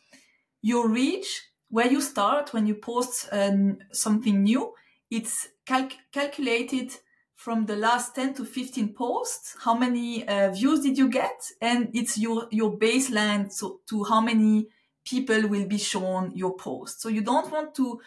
your 0.61 0.89
reach 0.89 1.49
where 1.69 1.87
you 1.87 2.01
start 2.01 2.53
when 2.53 2.65
you 2.65 2.75
post 2.75 3.27
um, 3.31 3.77
something 3.91 4.43
new 4.43 4.73
it's 5.09 5.49
calc- 5.65 5.97
calculated 6.11 6.91
from 7.37 7.67
the 7.67 7.75
last 7.75 8.15
10 8.15 8.33
to 8.33 8.43
15 8.43 8.93
posts 8.93 9.55
how 9.63 9.75
many 9.75 10.27
uh, 10.27 10.51
views 10.51 10.81
did 10.81 10.97
you 10.97 11.07
get? 11.07 11.39
And 11.61 11.89
it's 11.93 12.17
your 12.17 12.47
your 12.51 12.77
baseline 12.77 13.51
so, 13.51 13.79
to 13.89 14.03
how 14.03 14.21
many 14.21 14.67
people 15.05 15.47
will 15.47 15.67
be 15.67 15.77
shown 15.77 16.31
your 16.35 16.55
post. 16.57 16.99
So 17.01 17.09
you 17.09 17.21
don't 17.21 17.49
want 17.51 17.75
to 17.75 18.01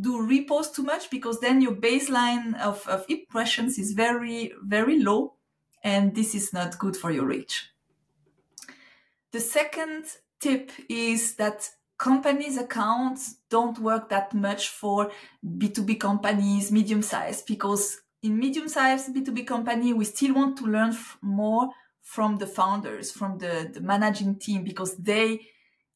do 0.00 0.12
repost 0.22 0.74
too 0.74 0.84
much 0.84 1.10
because 1.10 1.40
then 1.40 1.60
your 1.60 1.74
baseline 1.74 2.58
of, 2.60 2.86
of 2.86 3.04
impressions 3.08 3.78
is 3.78 3.92
very 3.92 4.52
very 4.62 5.02
low 5.02 5.34
and 5.82 6.14
this 6.14 6.34
is 6.34 6.52
not 6.52 6.78
good 6.78 6.96
for 6.96 7.10
your 7.10 7.26
reach. 7.26 7.70
The 9.32 9.40
second 9.40 10.04
tip 10.40 10.70
is 10.88 11.34
that 11.34 11.68
companies 11.98 12.56
accounts 12.56 13.36
don't 13.50 13.78
work 13.80 14.08
that 14.08 14.32
much 14.32 14.68
for 14.68 15.10
b2b 15.44 15.98
companies 15.98 16.70
medium 16.70 17.02
size 17.02 17.42
because 17.42 18.00
in 18.22 18.38
medium 18.38 18.68
sized 18.68 19.14
B2B 19.14 19.46
company, 19.46 19.92
we 19.92 20.04
still 20.04 20.34
want 20.34 20.58
to 20.58 20.64
learn 20.64 20.90
f- 20.90 21.18
more 21.22 21.70
from 22.02 22.36
the 22.36 22.46
founders, 22.46 23.12
from 23.12 23.38
the, 23.38 23.70
the 23.72 23.80
managing 23.80 24.36
team, 24.36 24.64
because 24.64 24.96
they 24.96 25.46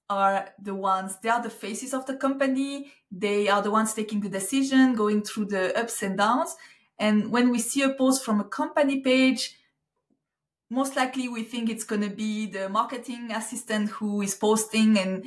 are 0.08 0.50
the 0.60 0.74
ones, 0.74 1.16
they 1.22 1.28
are 1.28 1.42
the 1.42 1.50
faces 1.50 1.94
of 1.94 2.06
the 2.06 2.16
company. 2.16 2.92
They 3.10 3.48
are 3.48 3.62
the 3.62 3.70
ones 3.70 3.94
taking 3.94 4.20
the 4.20 4.28
decision, 4.28 4.94
going 4.94 5.22
through 5.22 5.46
the 5.46 5.78
ups 5.78 6.02
and 6.02 6.16
downs. 6.16 6.54
And 6.98 7.32
when 7.32 7.50
we 7.50 7.58
see 7.58 7.82
a 7.82 7.94
post 7.94 8.24
from 8.24 8.40
a 8.40 8.44
company 8.44 9.00
page, 9.00 9.56
most 10.70 10.96
likely 10.96 11.28
we 11.28 11.42
think 11.42 11.68
it's 11.68 11.84
going 11.84 12.02
to 12.02 12.10
be 12.10 12.46
the 12.46 12.68
marketing 12.68 13.30
assistant 13.32 13.90
who 13.90 14.22
is 14.22 14.34
posting 14.34 14.96
and 14.96 15.24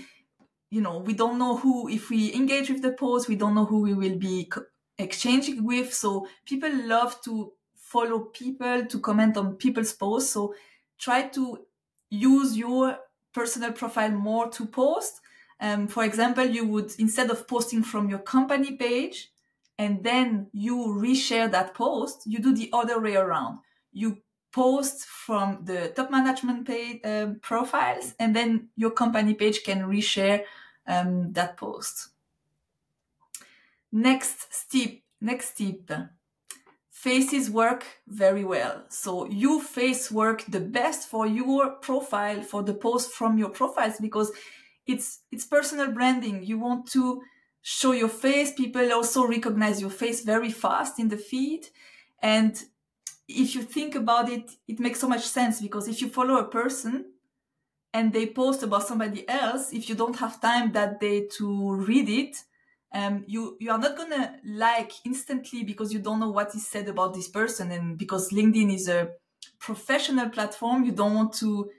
you 0.70 0.82
know 0.82 1.00
we 1.00 1.14
don't 1.14 1.38
know 1.38 1.58
who 1.58 1.88
if 1.90 2.10
we 2.10 2.34
engage 2.34 2.70
with 2.70 2.82
the 2.82 2.92
post 2.92 3.28
we 3.28 3.36
don't 3.36 3.56
know 3.56 3.66
who 3.66 3.82
we 3.82 3.94
will 3.94 4.18
be 4.18 4.50
exchanging 4.98 5.64
with. 5.64 5.94
So 5.94 6.28
people 6.46 6.70
love 6.88 7.22
to 7.24 7.54
follow 7.76 8.20
people, 8.20 8.86
to 8.86 9.00
comment 9.00 9.38
on 9.38 9.56
people's 9.56 9.94
posts. 9.94 10.32
So 10.32 10.56
try 10.98 11.28
to 11.30 11.60
use 12.10 12.58
your 12.58 12.98
personal 13.34 13.74
profile 13.74 14.12
more 14.12 14.50
to 14.50 14.66
post. 14.66 15.22
Um, 15.60 15.88
for 15.88 16.04
example, 16.04 16.46
you 16.46 16.66
would, 16.68 16.92
instead 17.00 17.30
of 17.30 17.48
posting 17.48 17.84
from 17.84 18.10
your 18.10 18.20
company 18.20 18.74
page 18.74 19.32
and 19.78 20.04
then 20.04 20.48
you 20.54 20.76
reshare 20.76 21.50
that 21.52 21.74
post, 21.74 22.24
you 22.26 22.40
do 22.40 22.54
the 22.54 22.70
other 22.74 23.00
way 23.00 23.16
around. 23.16 23.60
You 23.92 24.18
post 24.56 25.06
from 25.06 25.60
the 25.66 25.92
top 25.98 26.10
management 26.10 26.66
page 26.66 27.02
um, 27.04 27.38
profiles 27.42 28.16
and 28.22 28.34
then 28.34 28.70
your 28.78 28.92
company 28.92 29.34
page 29.34 29.66
can 29.66 29.82
reshare 29.82 30.44
um, 30.88 31.34
that 31.34 31.58
post. 31.58 32.12
Next 33.92 34.54
step, 34.54 34.92
next 35.20 35.58
tip. 35.58 35.92
Faces 36.90 37.50
work 37.50 37.84
very 38.08 38.46
well. 38.46 38.84
So 38.88 39.26
you 39.26 39.62
face 39.62 40.10
work 40.10 40.46
the 40.48 40.62
best 40.62 41.10
for 41.10 41.28
your 41.28 41.72
profile, 41.72 42.42
for 42.42 42.64
the 42.64 42.74
post 42.74 43.12
from 43.12 43.38
your 43.38 43.50
profiles, 43.50 43.98
because 44.00 44.32
it's, 44.88 45.20
it's 45.34 45.46
personal 45.46 45.92
branding. 45.92 46.44
You 46.44 46.60
want 46.60 46.90
to 46.92 47.22
show 47.62 47.92
your 47.92 48.10
face. 48.10 48.54
People 48.54 48.94
also 48.94 49.28
recognize 49.28 49.82
your 49.82 49.90
face 49.90 50.22
very 50.24 50.52
fast 50.52 50.98
in 50.98 51.10
the 51.10 51.18
feed. 51.18 51.68
And 52.22 52.56
if 53.28 53.56
you 53.56 53.64
think 53.64 53.96
about 53.96 54.30
it, 54.30 54.52
it 54.68 54.80
makes 54.80 55.00
so 55.00 55.08
much 55.08 55.24
sense 55.28 55.62
because 55.62 55.88
if 55.88 56.02
you 56.02 56.10
follow 56.10 56.38
a 56.38 56.48
person 56.48 57.06
and 57.94 58.12
they 58.14 58.28
post 58.28 58.64
about 58.64 58.88
somebody 58.88 59.28
else, 59.30 59.72
if 59.74 59.90
you 59.90 59.96
don't 59.96 60.18
have 60.18 60.42
time 60.42 60.72
that 60.74 61.00
day 61.00 61.28
to 61.38 61.76
read 61.76 62.10
it, 62.10 62.38
um, 62.94 63.24
you 63.28 63.58
you 63.60 63.72
are 63.72 63.78
not 63.78 63.98
gonna 63.98 64.40
like 64.46 64.92
instantly 65.06 65.64
because 65.64 65.92
you 65.94 66.00
don't 66.00 66.20
know 66.20 66.30
what 66.30 66.56
is 66.56 66.68
said 66.68 66.88
about 66.88 67.14
this 67.14 67.28
person. 67.28 67.72
And 67.72 67.98
because 67.98 68.30
linkedin 68.32 68.74
is 68.74 68.88
a 68.88 69.10
professional 69.60 70.30
platform 70.30 70.84
you 70.84 70.92
don't 70.92 71.16
want 71.16 71.34
to 71.34 71.70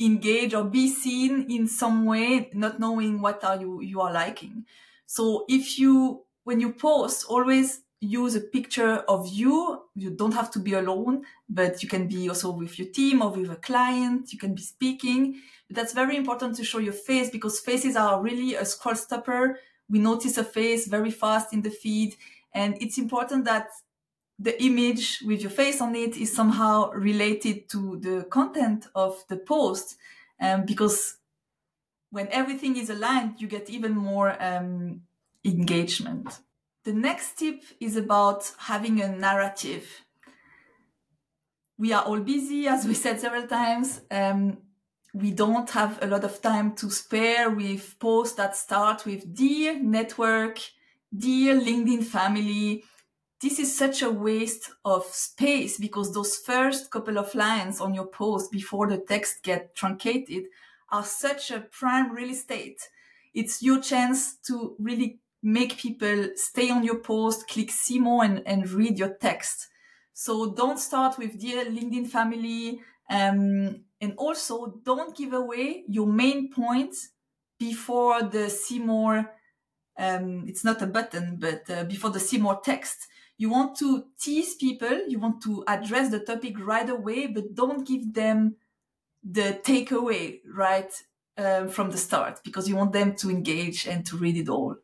engage 0.00 0.54
or 0.54 0.64
be 0.64 0.88
seen 0.88 1.50
in 1.50 1.66
some 1.66 2.04
way 2.04 2.50
not 2.54 2.78
knowing 2.78 3.20
what 3.20 3.42
are 3.44 3.60
you 3.60 3.80
you 3.80 4.00
are 4.00 4.12
liking. 4.12 4.64
So 5.06 5.44
if 5.48 5.78
you 5.78 6.24
when 6.44 6.60
you 6.60 6.72
post 6.72 7.26
always 7.28 7.82
use 8.00 8.36
a 8.36 8.40
picture 8.40 8.98
of 9.08 9.26
you 9.28 9.82
you 9.94 10.10
don't 10.10 10.34
have 10.34 10.50
to 10.50 10.60
be 10.60 10.74
alone 10.74 11.24
but 11.48 11.82
you 11.82 11.88
can 11.88 12.06
be 12.06 12.28
also 12.28 12.50
with 12.50 12.78
your 12.78 12.88
team 12.88 13.20
or 13.22 13.30
with 13.30 13.50
a 13.50 13.56
client 13.56 14.32
you 14.32 14.38
can 14.38 14.54
be 14.54 14.62
speaking 14.62 15.40
that's 15.70 15.92
very 15.92 16.16
important 16.16 16.54
to 16.54 16.64
show 16.64 16.78
your 16.78 16.92
face 16.92 17.28
because 17.28 17.58
faces 17.58 17.96
are 17.96 18.22
really 18.22 18.54
a 18.54 18.64
scroll 18.64 18.94
stopper 18.94 19.58
we 19.88 19.98
notice 19.98 20.36
a 20.38 20.44
face 20.44 20.86
very 20.86 21.10
fast 21.10 21.52
in 21.52 21.62
the 21.62 21.70
feed. 21.70 22.16
And 22.52 22.76
it's 22.80 22.98
important 22.98 23.44
that 23.46 23.68
the 24.38 24.62
image 24.62 25.22
with 25.26 25.40
your 25.40 25.50
face 25.50 25.80
on 25.80 25.94
it 25.96 26.16
is 26.16 26.34
somehow 26.34 26.90
related 26.92 27.68
to 27.70 27.98
the 27.98 28.24
content 28.30 28.86
of 28.94 29.24
the 29.28 29.36
post. 29.36 29.96
Um, 30.40 30.64
because 30.64 31.16
when 32.10 32.28
everything 32.28 32.76
is 32.76 32.90
aligned, 32.90 33.40
you 33.40 33.48
get 33.48 33.68
even 33.68 33.96
more 33.96 34.40
um, 34.42 35.02
engagement. 35.44 36.38
The 36.88 36.94
next 36.94 37.38
tip 37.38 37.64
is 37.80 37.98
about 37.98 38.50
having 38.56 39.02
a 39.02 39.14
narrative. 39.14 39.86
We 41.76 41.92
are 41.92 42.02
all 42.02 42.20
busy, 42.20 42.66
as 42.66 42.86
we 42.86 42.94
said 42.94 43.20
several 43.20 43.46
times. 43.46 44.00
Um, 44.10 44.56
we 45.12 45.32
don't 45.32 45.68
have 45.68 46.02
a 46.02 46.06
lot 46.06 46.24
of 46.24 46.40
time 46.40 46.74
to 46.76 46.88
spare 46.88 47.50
with 47.50 47.98
posts 47.98 48.36
that 48.36 48.56
start 48.56 49.04
with 49.04 49.34
dear 49.34 49.78
network, 49.78 50.60
dear 51.14 51.60
LinkedIn 51.60 52.04
family. 52.04 52.84
This 53.42 53.58
is 53.58 53.76
such 53.76 54.00
a 54.00 54.10
waste 54.10 54.70
of 54.82 55.04
space 55.04 55.76
because 55.76 56.14
those 56.14 56.36
first 56.36 56.90
couple 56.90 57.18
of 57.18 57.34
lines 57.34 57.82
on 57.82 57.92
your 57.92 58.06
post 58.06 58.50
before 58.50 58.86
the 58.86 58.96
text 58.96 59.42
get 59.42 59.74
truncated 59.74 60.44
are 60.90 61.04
such 61.04 61.50
a 61.50 61.60
prime 61.60 62.10
real 62.12 62.30
estate. 62.30 62.80
It's 63.34 63.62
your 63.62 63.82
chance 63.82 64.36
to 64.46 64.74
really 64.78 65.20
make 65.42 65.78
people 65.78 66.30
stay 66.34 66.70
on 66.70 66.84
your 66.84 66.98
post, 66.98 67.48
click 67.48 67.70
see 67.70 67.98
more 67.98 68.24
and, 68.24 68.42
and 68.46 68.70
read 68.70 68.98
your 68.98 69.14
text. 69.14 69.68
So 70.12 70.52
don't 70.52 70.78
start 70.78 71.18
with 71.18 71.38
dear 71.38 71.64
LinkedIn 71.64 72.08
family. 72.08 72.80
Um, 73.10 73.84
and 74.00 74.14
also 74.16 74.80
don't 74.84 75.16
give 75.16 75.32
away 75.32 75.84
your 75.88 76.06
main 76.06 76.50
point 76.50 76.94
before 77.58 78.22
the 78.22 78.48
see 78.48 78.78
more 78.78 79.30
um, 79.98 80.44
it's 80.46 80.64
not 80.64 80.80
a 80.82 80.86
button 80.86 81.36
but 81.38 81.68
uh, 81.70 81.84
before 81.84 82.10
the 82.10 82.20
see 82.20 82.38
more 82.38 82.60
text 82.60 83.08
you 83.36 83.50
want 83.50 83.76
to 83.76 84.04
tease 84.20 84.54
people 84.54 85.06
you 85.08 85.18
want 85.18 85.42
to 85.42 85.64
address 85.66 86.10
the 86.10 86.20
topic 86.20 86.54
right 86.58 86.88
away 86.88 87.26
but 87.26 87.54
don't 87.54 87.86
give 87.86 88.14
them 88.14 88.56
the 89.24 89.58
takeaway 89.64 90.40
right 90.54 90.92
uh, 91.36 91.66
from 91.66 91.90
the 91.90 91.98
start 91.98 92.40
because 92.44 92.68
you 92.68 92.76
want 92.76 92.92
them 92.92 93.14
to 93.14 93.30
engage 93.30 93.86
and 93.86 94.06
to 94.06 94.16
read 94.16 94.36
it 94.36 94.48
all 94.48 94.76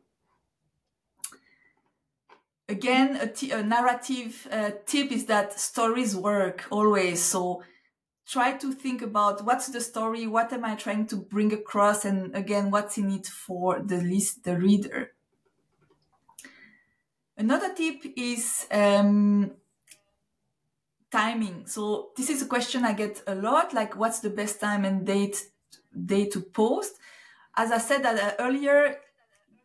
again 2.67 3.15
a, 3.17 3.27
t- 3.27 3.51
a 3.51 3.63
narrative 3.63 4.47
uh, 4.51 4.71
tip 4.85 5.11
is 5.11 5.25
that 5.25 5.59
stories 5.59 6.15
work 6.15 6.65
always 6.71 7.21
so 7.23 7.63
try 8.25 8.53
to 8.53 8.73
think 8.73 9.01
about 9.01 9.45
what's 9.45 9.67
the 9.67 9.81
story, 9.81 10.27
what 10.27 10.51
am 10.51 10.65
I 10.65 10.75
trying 10.75 11.07
to 11.07 11.15
bring 11.15 11.53
across, 11.53 12.05
and 12.05 12.35
again, 12.35 12.71
what's 12.71 12.97
in 12.97 13.11
it 13.11 13.27
for 13.27 13.79
the 13.79 13.97
list, 13.97 14.43
the 14.43 14.57
reader. 14.57 15.11
Another 17.37 17.73
tip 17.73 18.01
is 18.15 18.65
um, 18.71 19.51
timing. 21.11 21.67
So 21.67 22.11
this 22.17 22.29
is 22.29 22.41
a 22.41 22.47
question 22.47 22.83
I 22.83 22.93
get 22.93 23.21
a 23.27 23.35
lot, 23.35 23.73
like 23.73 23.95
what's 23.95 24.19
the 24.19 24.29
best 24.29 24.59
time 24.59 24.85
and 24.85 25.05
date 25.05 25.45
day 26.05 26.27
to 26.29 26.41
post? 26.41 26.95
As 27.55 27.71
I 27.71 27.77
said 27.77 28.05
uh, 28.05 28.33
earlier, 28.39 28.97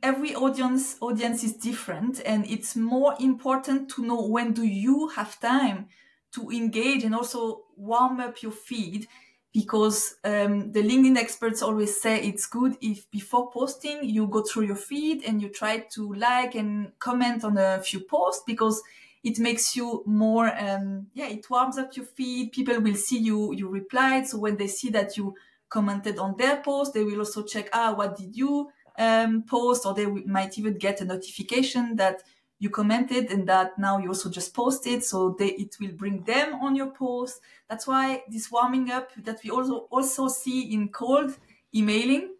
every 0.02 0.34
audience 0.34 0.96
audience 1.00 1.44
is 1.44 1.54
different, 1.54 2.20
and 2.24 2.46
it's 2.46 2.76
more 2.76 3.14
important 3.20 3.90
to 3.92 4.04
know 4.04 4.26
when 4.26 4.52
do 4.52 4.64
you 4.64 5.08
have 5.08 5.38
time 5.40 5.88
to 6.34 6.50
engage 6.50 7.04
and 7.04 7.14
also 7.14 7.62
warm 7.76 8.20
up 8.20 8.42
your 8.42 8.52
feed 8.52 9.06
because 9.52 10.14
um, 10.24 10.70
the 10.70 10.80
LinkedIn 10.80 11.16
experts 11.16 11.60
always 11.60 12.00
say 12.00 12.20
it's 12.20 12.46
good 12.46 12.76
if 12.80 13.10
before 13.10 13.50
posting 13.50 14.04
you 14.04 14.28
go 14.28 14.42
through 14.42 14.62
your 14.64 14.76
feed 14.76 15.24
and 15.24 15.42
you 15.42 15.48
try 15.48 15.78
to 15.78 16.12
like 16.14 16.54
and 16.54 16.92
comment 17.00 17.42
on 17.42 17.58
a 17.58 17.80
few 17.82 18.00
posts 18.00 18.44
because 18.46 18.80
it 19.24 19.38
makes 19.40 19.74
you 19.74 20.02
more 20.06 20.46
um, 20.56 21.08
yeah 21.14 21.28
it 21.28 21.48
warms 21.50 21.78
up 21.78 21.96
your 21.96 22.06
feed. 22.06 22.52
People 22.52 22.80
will 22.80 22.94
see 22.94 23.18
you 23.18 23.52
you 23.52 23.68
replied. 23.68 24.26
So 24.28 24.38
when 24.38 24.56
they 24.56 24.68
see 24.68 24.90
that 24.90 25.16
you 25.16 25.34
commented 25.68 26.18
on 26.18 26.36
their 26.36 26.56
post 26.62 26.94
they 26.94 27.04
will 27.04 27.18
also 27.20 27.42
check 27.44 27.68
ah 27.72 27.92
what 27.94 28.16
did 28.16 28.36
you 28.36 28.68
um, 29.00 29.42
post 29.42 29.86
or 29.86 29.94
they 29.94 30.06
might 30.06 30.58
even 30.58 30.74
get 30.74 31.00
a 31.00 31.04
notification 31.04 31.96
that 31.96 32.22
you 32.58 32.68
commented 32.68 33.30
and 33.32 33.48
that 33.48 33.78
now 33.78 33.96
you 33.98 34.08
also 34.08 34.28
just 34.28 34.52
posted 34.52 35.02
so 35.02 35.34
they, 35.38 35.52
it 35.52 35.74
will 35.80 35.92
bring 35.92 36.22
them 36.24 36.54
on 36.56 36.76
your 36.76 36.90
post. 36.90 37.40
That's 37.70 37.86
why 37.86 38.22
this 38.28 38.52
warming 38.52 38.90
up 38.90 39.10
that 39.24 39.40
we 39.42 39.50
also 39.50 39.88
also 39.90 40.28
see 40.28 40.74
in 40.74 40.90
cold 40.90 41.38
emailing 41.74 42.34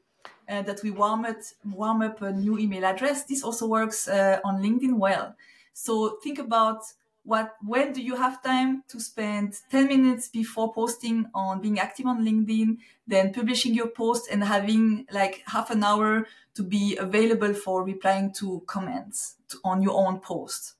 uh, 0.51 0.61
that 0.63 0.83
we 0.83 0.91
warm 0.91 1.25
it 1.25 1.55
warm 1.65 2.03
up 2.03 2.21
a 2.21 2.31
new 2.31 2.59
email 2.59 2.85
address. 2.85 3.25
This 3.25 3.43
also 3.43 3.67
works 3.67 4.09
uh, 4.09 4.41
on 4.45 4.63
linkedin 4.63 4.99
well. 4.99 5.35
So 5.73 6.19
think 6.23 6.39
about 6.39 6.83
what 7.23 7.55
when 7.63 7.93
do 7.93 8.01
you 8.01 8.17
have 8.17 8.43
time 8.43 8.83
to 8.89 8.99
spend 8.99 9.55
10 9.71 9.89
minutes 9.89 10.29
before 10.29 10.73
posting 10.73 11.27
on 11.35 11.61
being 11.61 11.79
active 11.79 12.07
on 12.07 12.25
linkedin 12.25 12.79
then 13.07 13.33
publishing 13.33 13.75
your 13.75 13.89
post 13.89 14.29
and 14.31 14.43
having 14.43 15.07
like 15.13 15.43
half 15.47 15.71
an 15.71 15.85
hour 15.85 16.27
to 16.55 16.63
be 16.63 16.97
available 16.97 17.55
for 17.55 17.85
replying 17.85 18.33
to 18.33 18.63
comments 18.67 19.37
on 19.65 19.83
your 19.83 19.97
own 19.97 20.21
post? 20.21 20.75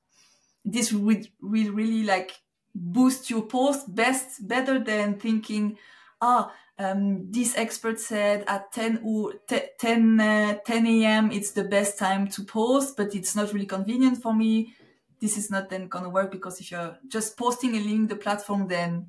This 0.63 0.93
would 0.93 1.29
will 1.41 1.71
really 1.71 2.03
like 2.03 2.31
boost 2.75 3.29
your 3.29 3.41
post 3.43 3.93
best 3.93 4.47
better 4.47 4.79
than 4.79 5.19
thinking 5.19 5.77
ah 6.21 6.53
um, 6.79 7.29
this 7.29 7.55
expert 7.57 7.99
said 7.99 8.43
at 8.47 8.71
10 8.71 9.01
or 9.03 9.33
10 9.47 10.19
uh, 10.19 10.53
10 10.65 10.87
a.m 10.87 11.31
it's 11.31 11.51
the 11.51 11.65
best 11.65 11.97
time 11.97 12.27
to 12.27 12.43
post 12.43 12.95
but 12.95 13.13
it's 13.13 13.35
not 13.35 13.51
really 13.51 13.65
convenient 13.65 14.21
for 14.21 14.33
me 14.33 14.73
this 15.21 15.37
is 15.37 15.51
not 15.51 15.69
then 15.69 15.87
going 15.87 16.03
to 16.03 16.09
work 16.09 16.31
because 16.31 16.59
if 16.59 16.71
you're 16.71 16.97
just 17.07 17.37
posting 17.37 17.75
a 17.75 17.79
link 17.79 18.09
the 18.09 18.15
platform 18.15 18.67
then 18.67 19.07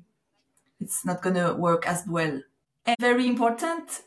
it's 0.79 1.03
not 1.05 1.21
going 1.21 1.35
to 1.35 1.53
work 1.53 1.87
as 1.87 2.03
well. 2.07 2.41
And 2.85 2.97
very 2.99 3.27
important 3.27 4.03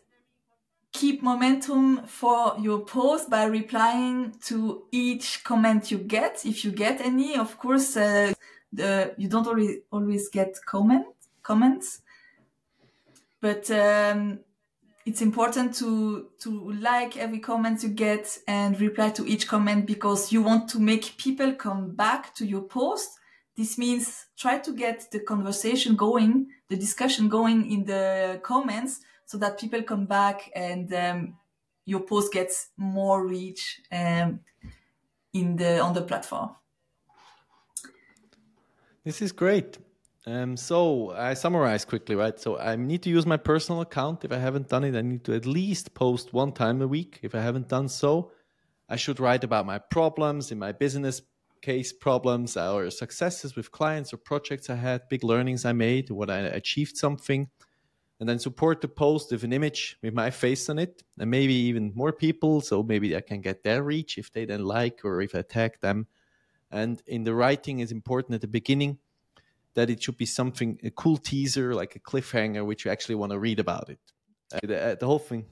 keep 0.92 1.22
momentum 1.22 2.06
for 2.06 2.54
your 2.58 2.80
post 2.80 3.28
by 3.28 3.44
replying 3.44 4.32
to 4.46 4.84
each 4.90 5.44
comment 5.44 5.90
you 5.90 5.98
get. 5.98 6.46
If 6.46 6.64
you 6.64 6.70
get 6.70 7.00
any 7.00 7.36
of 7.36 7.58
course 7.58 7.96
uh, 7.96 8.32
the, 8.72 9.14
you 9.16 9.28
don't 9.28 9.46
always 9.46 9.78
always 9.90 10.28
get 10.28 10.56
comment 10.64 11.06
comments. 11.42 12.00
But 13.40 13.70
um, 13.70 14.40
it's 15.06 15.22
important 15.22 15.72
to 15.76 16.30
to 16.40 16.72
like 16.72 17.16
every 17.16 17.38
comment 17.38 17.82
you 17.82 17.88
get 17.88 18.38
and 18.48 18.78
reply 18.80 19.10
to 19.10 19.24
each 19.24 19.46
comment 19.46 19.86
because 19.86 20.32
you 20.32 20.42
want 20.42 20.68
to 20.68 20.80
make 20.80 21.16
people 21.16 21.52
come 21.54 21.94
back 21.94 22.34
to 22.34 22.44
your 22.44 22.62
post. 22.62 23.10
This 23.56 23.78
means 23.78 24.26
try 24.36 24.58
to 24.58 24.72
get 24.72 25.10
the 25.12 25.20
conversation 25.20 25.94
going 25.94 26.48
the 26.68 26.76
discussion 26.76 27.28
going 27.28 27.70
in 27.70 27.84
the 27.84 28.40
comments 28.42 29.00
so 29.24 29.38
that 29.38 29.60
people 29.60 29.82
come 29.82 30.06
back 30.06 30.50
and 30.54 30.92
um, 30.92 31.36
your 31.84 32.00
post 32.00 32.32
gets 32.32 32.68
more 32.76 33.24
reach 33.24 33.80
um, 33.92 34.40
in 35.32 35.56
the 35.56 35.78
on 35.78 35.94
the 35.94 36.02
platform. 36.02 36.50
This 39.04 39.22
is 39.22 39.30
great 39.30 39.78
um, 40.26 40.56
so 40.56 41.12
I 41.12 41.34
summarize 41.34 41.84
quickly, 41.84 42.16
right? 42.16 42.38
So 42.38 42.58
I 42.58 42.74
need 42.74 43.02
to 43.04 43.10
use 43.10 43.24
my 43.26 43.36
personal 43.36 43.80
account. 43.80 44.24
If 44.24 44.32
I 44.32 44.38
haven't 44.38 44.68
done 44.68 44.82
it, 44.82 44.96
I 44.96 45.02
need 45.02 45.24
to 45.24 45.34
at 45.34 45.46
least 45.46 45.94
post 45.94 46.32
one 46.32 46.52
time 46.52 46.82
a 46.82 46.88
week. 46.88 47.20
If 47.22 47.34
I 47.34 47.40
haven't 47.40 47.68
done 47.68 47.88
so, 47.88 48.32
I 48.88 48.96
should 48.96 49.20
write 49.20 49.44
about 49.44 49.66
my 49.66 49.78
problems 49.78 50.50
in 50.50 50.58
my 50.58 50.72
business 50.72 51.22
case 51.62 51.92
problems 51.92 52.56
or 52.56 52.90
successes 52.90 53.56
with 53.56 53.70
clients 53.70 54.12
or 54.12 54.16
projects 54.16 54.68
I 54.68 54.74
had, 54.74 55.08
big 55.08 55.22
learnings 55.22 55.64
I 55.64 55.72
made, 55.72 56.10
what 56.10 56.30
I 56.30 56.38
achieved 56.38 56.96
something, 56.96 57.48
and 58.18 58.28
then 58.28 58.38
support 58.38 58.80
the 58.80 58.88
post 58.88 59.30
with 59.30 59.44
an 59.44 59.52
image 59.52 59.96
with 60.02 60.14
my 60.14 60.30
face 60.30 60.68
on 60.68 60.78
it, 60.78 61.02
and 61.18 61.30
maybe 61.30 61.54
even 61.54 61.92
more 61.94 62.12
people. 62.12 62.60
So 62.60 62.82
maybe 62.82 63.16
I 63.16 63.20
can 63.20 63.40
get 63.40 63.62
their 63.62 63.82
reach 63.82 64.18
if 64.18 64.32
they 64.32 64.44
then 64.44 64.64
like 64.64 65.04
or 65.04 65.20
if 65.20 65.34
I 65.36 65.42
tag 65.42 65.80
them. 65.80 66.08
And 66.70 67.00
in 67.06 67.22
the 67.22 67.34
writing 67.34 67.78
is 67.78 67.92
important 67.92 68.34
at 68.34 68.40
the 68.40 68.48
beginning 68.48 68.98
that 69.76 69.90
it 69.90 70.02
should 70.02 70.16
be 70.16 70.26
something 70.26 70.78
a 70.82 70.90
cool 70.90 71.18
teaser 71.18 71.74
like 71.74 71.94
a 71.94 72.00
cliffhanger 72.00 72.64
which 72.66 72.84
you 72.84 72.90
actually 72.90 73.14
want 73.14 73.30
to 73.30 73.38
read 73.38 73.60
about 73.60 73.88
it. 73.88 74.00
Uh, 74.52 74.58
the, 74.62 74.82
uh, 74.82 74.94
the, 74.94 75.06
whole 75.06 75.18
thing 75.18 75.44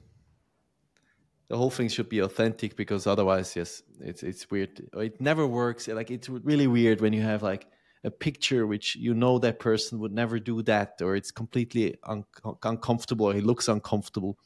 the 1.47 1.57
whole 1.57 1.69
thing 1.69 1.87
should 1.87 2.09
be 2.09 2.19
authentic 2.19 2.75
because 2.75 3.07
otherwise 3.07 3.55
yes 3.55 3.83
it's 4.01 4.23
it's 4.23 4.49
weird. 4.51 4.71
It 4.93 5.21
never 5.21 5.45
works. 5.47 5.87
Like 5.87 6.11
it's 6.11 6.27
really 6.29 6.67
weird 6.67 7.01
when 7.01 7.13
you 7.13 7.21
have 7.21 7.43
like 7.43 7.67
a 8.03 8.11
picture 8.11 8.67
which 8.67 8.95
you 8.95 9.13
know 9.13 9.39
that 9.39 9.59
person 9.59 9.99
would 9.99 10.11
never 10.11 10.39
do 10.39 10.61
that 10.63 11.01
or 11.01 11.15
it's 11.15 11.31
completely 11.31 11.95
un- 12.03 12.25
uncomfortable 12.63 13.27
or 13.27 13.35
it 13.35 13.45
looks 13.45 13.67
uncomfortable 13.67 14.37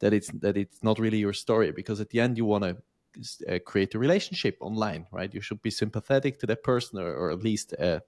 that 0.00 0.12
it's 0.12 0.30
that 0.44 0.56
it's 0.56 0.82
not 0.82 0.98
really 0.98 1.18
your 1.18 1.32
story 1.32 1.72
because 1.72 2.00
at 2.00 2.10
the 2.10 2.20
end 2.20 2.36
you 2.36 2.44
want 2.44 2.64
to 2.64 2.76
uh, 3.48 3.58
create 3.66 3.94
a 3.94 3.98
relationship 3.98 4.56
online 4.60 5.06
right? 5.12 5.34
You 5.34 5.40
should 5.40 5.62
be 5.62 5.70
sympathetic 5.70 6.38
to 6.40 6.46
that 6.46 6.62
person 6.62 6.98
or, 6.98 7.12
or 7.14 7.30
at 7.30 7.42
least 7.42 7.74
uh, 7.78 8.00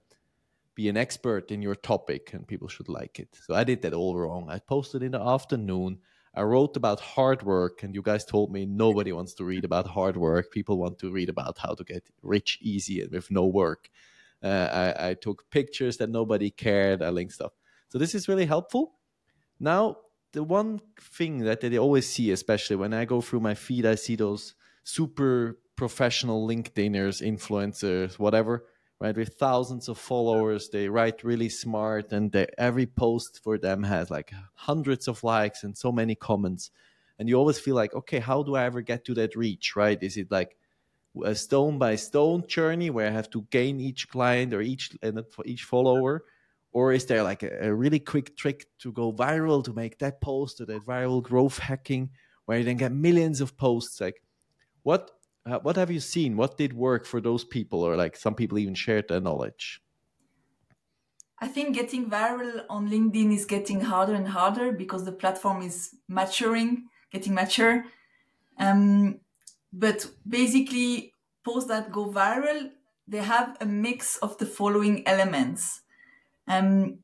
be 0.75 0.89
an 0.89 0.97
expert 0.97 1.51
in 1.51 1.61
your 1.61 1.75
topic 1.75 2.33
and 2.33 2.47
people 2.47 2.67
should 2.67 2.89
like 2.89 3.19
it. 3.19 3.29
So 3.41 3.55
I 3.55 3.63
did 3.63 3.81
that 3.81 3.93
all 3.93 4.15
wrong. 4.17 4.49
I 4.49 4.59
posted 4.59 5.01
in 5.01 5.11
the 5.11 5.21
afternoon. 5.21 5.99
I 6.35 6.41
wrote 6.43 6.75
about 6.75 6.99
hard 6.99 7.43
work, 7.43 7.81
and 7.81 7.95
you 7.95 8.01
guys 8.01 8.25
told 8.25 8.51
me 8.51 8.65
nobody 8.65 9.13
wants 9.13 9.33
to 9.35 9.45
read 9.45 9.63
about 9.63 9.87
hard 9.87 10.17
work. 10.17 10.51
People 10.51 10.77
want 10.77 10.99
to 10.99 11.09
read 11.09 11.29
about 11.29 11.57
how 11.57 11.73
to 11.75 11.83
get 11.85 12.09
rich 12.21 12.59
easy 12.61 13.01
and 13.01 13.11
with 13.11 13.31
no 13.31 13.45
work. 13.45 13.89
Uh, 14.43 14.93
I, 14.97 15.09
I 15.09 15.13
took 15.13 15.49
pictures 15.49 15.95
that 15.97 16.09
nobody 16.09 16.49
cared. 16.51 17.01
I 17.01 17.09
linked 17.09 17.33
stuff. 17.33 17.53
So 17.87 17.97
this 17.97 18.13
is 18.13 18.27
really 18.27 18.45
helpful. 18.45 18.95
Now, 19.61 19.97
the 20.33 20.43
one 20.43 20.81
thing 20.99 21.39
that 21.45 21.61
they 21.61 21.77
always 21.77 22.09
see, 22.09 22.31
especially 22.31 22.75
when 22.75 22.93
I 22.93 23.05
go 23.05 23.21
through 23.21 23.39
my 23.39 23.53
feed, 23.53 23.85
I 23.85 23.95
see 23.95 24.17
those 24.17 24.55
super 24.83 25.57
professional 25.77 26.45
LinkedIners, 26.45 27.21
influencers, 27.25 28.19
whatever 28.19 28.65
right? 29.05 29.15
With 29.15 29.35
thousands 29.35 29.87
of 29.87 29.99
followers 29.99 30.69
they 30.69 30.89
write 30.89 31.23
really 31.23 31.49
smart 31.49 32.11
and 32.11 32.31
they, 32.31 32.47
every 32.57 32.87
post 32.87 33.39
for 33.43 33.59
them 33.59 33.83
has 33.83 34.09
like 34.09 34.31
hundreds 34.55 35.07
of 35.07 35.23
likes 35.23 35.63
and 35.63 35.77
so 35.77 35.91
many 35.91 36.15
comments. 36.15 36.71
And 37.19 37.29
you 37.29 37.35
always 37.35 37.59
feel 37.59 37.75
like 37.75 37.93
okay 37.93 38.19
how 38.19 38.41
do 38.41 38.55
i 38.55 38.63
ever 38.63 38.81
get 38.81 39.05
to 39.05 39.13
that 39.13 39.35
reach? 39.35 39.75
Right? 39.75 40.01
Is 40.01 40.17
it 40.17 40.31
like 40.31 40.57
a 41.23 41.35
stone 41.35 41.77
by 41.77 41.95
stone 41.95 42.47
journey 42.47 42.89
where 42.89 43.07
i 43.07 43.11
have 43.11 43.29
to 43.29 43.45
gain 43.51 43.79
each 43.79 44.09
client 44.09 44.53
or 44.53 44.61
each 44.61 44.97
and 45.03 45.23
for 45.29 45.45
each 45.45 45.63
follower? 45.65 46.23
Or 46.71 46.91
is 46.91 47.05
there 47.05 47.23
like 47.23 47.43
a, 47.43 47.69
a 47.69 47.73
really 47.73 47.99
quick 47.99 48.35
trick 48.35 48.65
to 48.79 48.91
go 48.91 49.13
viral 49.13 49.63
to 49.65 49.73
make 49.73 49.99
that 49.99 50.19
post 50.19 50.59
or 50.59 50.65
that 50.65 50.83
viral 50.83 51.21
growth 51.21 51.59
hacking 51.59 52.09
where 52.45 52.57
you 52.57 52.65
then 52.65 52.77
get 52.77 52.91
millions 52.91 53.39
of 53.39 53.55
posts? 53.55 54.01
Like 54.01 54.23
what 54.81 55.11
what 55.45 55.75
have 55.75 55.91
you 55.91 55.99
seen? 55.99 56.37
What 56.37 56.57
did 56.57 56.73
work 56.73 57.05
for 57.05 57.21
those 57.21 57.43
people, 57.43 57.83
or 57.83 57.95
like 57.95 58.15
some 58.15 58.35
people 58.35 58.57
even 58.57 58.75
shared 58.75 59.07
their 59.07 59.21
knowledge? 59.21 59.81
I 61.39 61.47
think 61.47 61.75
getting 61.75 62.09
viral 62.09 62.63
on 62.69 62.89
LinkedIn 62.89 63.33
is 63.33 63.45
getting 63.45 63.81
harder 63.81 64.13
and 64.13 64.27
harder 64.27 64.71
because 64.71 65.05
the 65.05 65.11
platform 65.11 65.61
is 65.61 65.95
maturing, 66.07 66.87
getting 67.11 67.33
mature. 67.33 67.85
Um, 68.57 69.19
but 69.71 70.09
basically, 70.27 71.13
posts 71.43 71.69
that 71.69 71.91
go 71.91 72.09
viral, 72.09 72.71
they 73.07 73.19
have 73.19 73.57
a 73.59 73.65
mix 73.65 74.17
of 74.17 74.37
the 74.37 74.45
following 74.45 75.07
elements. 75.07 75.81
Um, 76.47 76.99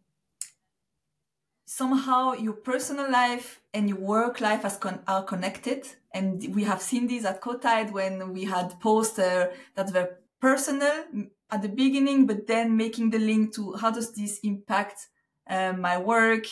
somehow 1.78 2.34
your 2.34 2.54
personal 2.54 3.10
life 3.10 3.62
and 3.74 3.88
your 3.88 3.98
work 3.98 4.42
life 4.42 4.80
con- 4.82 5.02
are 5.08 5.24
connected. 5.24 5.88
And 6.14 6.54
we 6.54 6.66
have 6.66 6.82
seen 6.82 7.08
this 7.08 7.24
at 7.24 7.40
Growtide 7.40 7.92
when 7.94 8.34
we 8.34 8.44
had 8.44 8.78
posts 8.82 9.18
uh, 9.18 9.54
that 9.76 9.94
were 9.94 10.18
personal 10.42 11.06
at 11.50 11.62
the 11.62 11.70
beginning, 11.70 12.26
but 12.26 12.46
then 12.46 12.76
making 12.76 13.12
the 13.12 13.20
link 13.20 13.54
to 13.54 13.74
how 13.74 13.90
does 13.90 14.12
this 14.12 14.40
impact 14.40 15.08
uh, 15.50 15.72
my 15.72 15.98
work. 15.98 16.46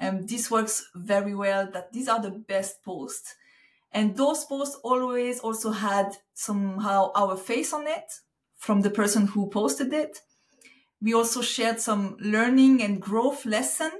Um, 0.00 0.26
this 0.26 0.50
works 0.50 0.88
very 0.94 1.34
well 1.34 1.68
that 1.70 1.92
these 1.92 2.08
are 2.08 2.22
the 2.22 2.30
best 2.30 2.82
posts. 2.82 3.34
And 3.92 4.16
those 4.16 4.46
posts 4.46 4.78
always 4.82 5.40
also 5.40 5.72
had 5.72 6.16
somehow 6.32 7.12
our 7.14 7.36
face 7.36 7.74
on 7.74 7.86
it 7.86 8.10
from 8.56 8.80
the 8.80 8.90
person 8.90 9.26
who 9.26 9.50
posted 9.50 9.92
it. 9.92 10.22
We 11.02 11.12
also 11.12 11.42
shared 11.42 11.80
some 11.80 12.16
learning 12.18 12.82
and 12.82 12.98
growth 12.98 13.44
lesson 13.44 13.90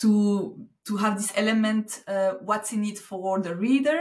to 0.00 0.66
to 0.86 0.96
have 0.96 1.16
this 1.16 1.32
element 1.36 2.02
uh, 2.06 2.32
what's 2.40 2.72
in 2.72 2.84
it 2.84 2.98
for 2.98 3.40
the 3.40 3.54
reader. 3.54 4.00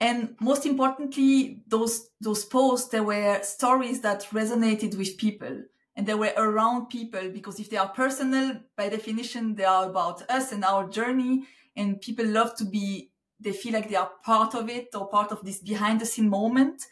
And 0.00 0.36
most 0.40 0.64
importantly 0.64 1.62
those 1.66 2.10
those 2.20 2.44
posts 2.44 2.88
there 2.90 3.02
were 3.02 3.42
stories 3.42 4.00
that 4.02 4.22
resonated 4.30 4.96
with 4.96 5.18
people. 5.18 5.64
And 5.96 6.06
they 6.06 6.14
were 6.14 6.32
around 6.36 6.86
people 6.86 7.28
because 7.30 7.58
if 7.58 7.70
they 7.70 7.76
are 7.76 7.88
personal 7.88 8.60
by 8.76 8.88
definition 8.88 9.56
they 9.56 9.64
are 9.64 9.90
about 9.90 10.28
us 10.30 10.52
and 10.52 10.64
our 10.64 10.88
journey. 10.88 11.44
And 11.76 12.00
people 12.00 12.26
love 12.26 12.54
to 12.56 12.64
be 12.64 13.10
they 13.40 13.52
feel 13.52 13.72
like 13.72 13.88
they 13.88 13.96
are 13.96 14.10
part 14.24 14.54
of 14.54 14.68
it 14.68 14.88
or 14.94 15.08
part 15.08 15.32
of 15.32 15.44
this 15.44 15.58
behind 15.58 16.00
the 16.00 16.06
scene 16.06 16.28
moment. 16.28 16.86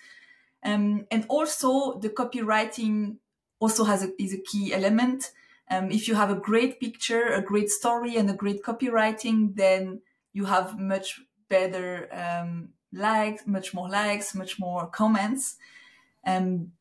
Um, 0.65 1.07
and 1.11 1.25
also 1.29 1.99
the 1.99 2.09
copywriting 2.09 3.17
also 3.61 3.85
has 3.85 4.03
a, 4.03 4.11
is 4.21 4.35
a 4.35 4.43
key 4.43 4.75
element 4.75 5.31
um, 5.71 5.91
if 5.91 6.07
you 6.07 6.15
have 6.15 6.31
a 6.31 6.35
great 6.37 6.81
picture, 6.81 7.27
a 7.27 7.43
great 7.43 7.71
story, 7.71 8.17
and 8.17 8.31
a 8.31 8.35
great 8.35 8.63
copywriting, 8.63 9.55
then 9.57 10.01
you 10.33 10.45
have 10.45 10.79
much 10.79 11.21
better 11.49 12.09
um, 12.13 12.71
likes, 12.93 13.47
much 13.47 13.75
more 13.75 13.89
likes, 13.89 14.35
much 14.35 14.59
more 14.59 14.87
comments. 14.87 15.57
Um, 16.25 16.73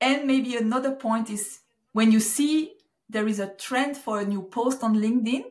and 0.00 0.26
maybe 0.26 0.56
another 0.56 0.92
point 0.92 1.30
is 1.30 1.60
when 1.92 2.12
you 2.12 2.20
see 2.20 2.74
there 3.08 3.26
is 3.26 3.38
a 3.38 3.48
trend 3.48 3.96
for 3.96 4.20
a 4.20 4.24
new 4.24 4.42
post 4.42 4.82
on 4.82 4.96
LinkedIn, 4.96 5.44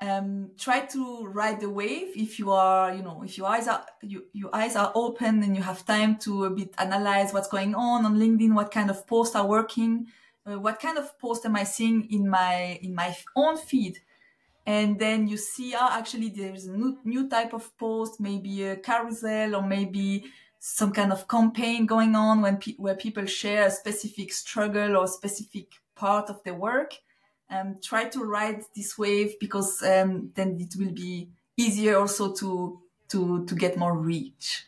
um, 0.00 0.52
try 0.56 0.80
to 0.86 1.26
ride 1.26 1.60
the 1.60 1.68
wave 1.68 2.16
if 2.16 2.38
you 2.38 2.52
are 2.52 2.94
you 2.94 3.02
know 3.02 3.22
if 3.24 3.36
your 3.36 3.48
eyes 3.48 3.66
are 3.66 3.84
you, 4.00 4.26
your 4.32 4.54
eyes 4.54 4.76
are 4.76 4.92
open 4.94 5.42
and 5.42 5.56
you 5.56 5.62
have 5.62 5.84
time 5.84 6.16
to 6.18 6.44
a 6.44 6.50
bit 6.50 6.72
analyze 6.78 7.32
what's 7.32 7.48
going 7.48 7.74
on 7.74 8.04
on 8.04 8.16
linkedin 8.16 8.54
what 8.54 8.70
kind 8.70 8.90
of 8.90 9.04
posts 9.08 9.34
are 9.34 9.46
working 9.46 10.06
uh, 10.48 10.58
what 10.58 10.80
kind 10.80 10.98
of 10.98 11.18
post 11.18 11.44
am 11.44 11.56
i 11.56 11.64
seeing 11.64 12.08
in 12.10 12.28
my 12.28 12.78
in 12.82 12.94
my 12.94 13.16
own 13.36 13.56
feed 13.56 13.98
and 14.66 14.98
then 14.98 15.26
you 15.26 15.36
see 15.36 15.74
oh 15.74 15.88
actually 15.92 16.28
there's 16.28 16.66
a 16.66 16.76
new, 16.76 16.98
new 17.04 17.28
type 17.28 17.52
of 17.52 17.76
post 17.78 18.20
maybe 18.20 18.64
a 18.64 18.76
carousel 18.76 19.56
or 19.56 19.62
maybe 19.62 20.24
some 20.60 20.92
kind 20.92 21.12
of 21.12 21.28
campaign 21.28 21.86
going 21.86 22.16
on 22.16 22.42
when 22.42 22.56
pe- 22.56 22.76
where 22.76 22.96
people 22.96 23.24
share 23.26 23.66
a 23.66 23.70
specific 23.70 24.32
struggle 24.32 24.96
or 24.96 25.06
specific 25.06 25.66
part 25.94 26.28
of 26.30 26.42
their 26.44 26.54
work 26.54 26.94
um, 27.50 27.78
try 27.82 28.04
to 28.04 28.24
ride 28.24 28.62
this 28.76 28.98
wave 28.98 29.38
because 29.40 29.82
um, 29.82 30.30
then 30.34 30.58
it 30.60 30.74
will 30.78 30.92
be 30.92 31.30
easier 31.56 31.98
also 31.98 32.32
to 32.34 32.80
to 33.08 33.44
to 33.46 33.54
get 33.54 33.76
more 33.76 33.96
reach. 33.96 34.66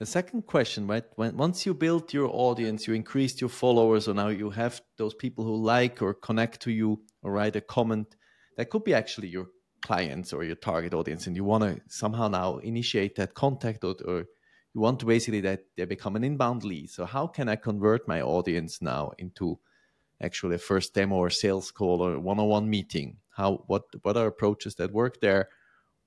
The 0.00 0.06
second 0.06 0.46
question, 0.46 0.86
right? 0.86 1.04
When 1.16 1.36
once 1.36 1.66
you 1.66 1.74
build 1.74 2.14
your 2.14 2.30
audience, 2.32 2.88
you 2.88 2.94
increased 2.94 3.42
your 3.42 3.50
followers, 3.50 4.08
or 4.08 4.14
now 4.14 4.28
you 4.28 4.48
have 4.48 4.80
those 4.96 5.12
people 5.12 5.44
who 5.44 5.54
like 5.54 6.00
or 6.00 6.14
connect 6.14 6.62
to 6.62 6.70
you 6.70 7.02
or 7.22 7.32
write 7.32 7.54
a 7.54 7.60
comment. 7.60 8.16
That 8.56 8.70
could 8.70 8.82
be 8.82 8.94
actually 8.94 9.28
your 9.28 9.48
clients 9.82 10.32
or 10.32 10.42
your 10.42 10.56
target 10.56 10.94
audience, 10.94 11.26
and 11.26 11.36
you 11.36 11.44
want 11.44 11.64
to 11.64 11.82
somehow 11.88 12.28
now 12.28 12.56
initiate 12.58 13.16
that 13.16 13.34
contact 13.34 13.84
or, 13.84 13.94
or 14.06 14.24
you 14.72 14.80
want 14.80 15.00
to 15.00 15.06
basically 15.06 15.42
that 15.42 15.64
they 15.76 15.84
become 15.84 16.16
an 16.16 16.24
inbound 16.24 16.64
lead. 16.64 16.88
So 16.88 17.04
how 17.04 17.26
can 17.26 17.50
I 17.50 17.56
convert 17.56 18.08
my 18.08 18.22
audience 18.22 18.80
now 18.80 19.12
into 19.18 19.58
actually 20.22 20.54
a 20.54 20.58
first 20.58 20.94
demo 20.94 21.16
or 21.16 21.28
sales 21.28 21.70
call 21.70 22.00
or 22.00 22.18
one-on-one 22.18 22.68
meeting 22.68 23.16
how 23.30 23.64
what 23.66 23.84
what 24.02 24.16
are 24.16 24.26
approaches 24.26 24.74
that 24.74 24.92
work 24.92 25.20
there 25.20 25.48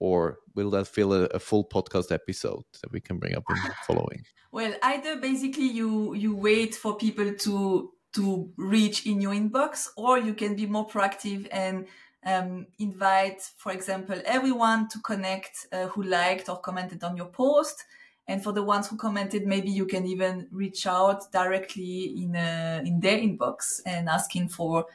or 0.03 0.39
will 0.53 0.69
that 0.69 0.85
fill 0.85 1.13
a, 1.13 1.21
a 1.27 1.39
full 1.39 1.63
podcast 1.63 2.11
episode 2.11 2.65
that 2.81 2.91
we 2.91 2.99
can 2.99 3.17
bring 3.19 3.35
up 3.37 3.43
in 3.49 3.55
the 3.55 3.73
following? 3.87 4.21
Well 4.51 4.73
either 4.83 5.15
basically 5.15 5.69
you 5.79 6.13
you 6.13 6.35
wait 6.35 6.75
for 6.75 6.97
people 6.97 7.33
to 7.33 7.91
to 8.15 8.51
reach 8.57 9.05
in 9.05 9.21
your 9.21 9.31
inbox 9.31 9.87
or 9.95 10.17
you 10.17 10.33
can 10.33 10.55
be 10.55 10.65
more 10.65 10.85
proactive 10.85 11.47
and 11.51 11.87
um, 12.25 12.67
invite 12.79 13.41
for 13.57 13.71
example 13.71 14.21
everyone 14.25 14.89
to 14.89 14.99
connect 14.99 15.67
uh, 15.71 15.87
who 15.87 16.03
liked 16.03 16.49
or 16.49 16.57
commented 16.59 17.01
on 17.05 17.15
your 17.15 17.31
post. 17.31 17.85
And 18.27 18.41
for 18.41 18.53
the 18.53 18.63
ones 18.63 18.87
who 18.87 18.95
commented, 18.97 19.45
maybe 19.45 19.69
you 19.69 19.85
can 19.85 20.05
even 20.05 20.47
reach 20.51 20.87
out 20.87 21.29
directly 21.33 22.23
in 22.23 22.35
a, 22.35 22.81
in 22.85 23.01
their 23.01 23.17
inbox 23.17 23.81
and 23.85 24.07
asking 24.07 24.47
for 24.47 24.85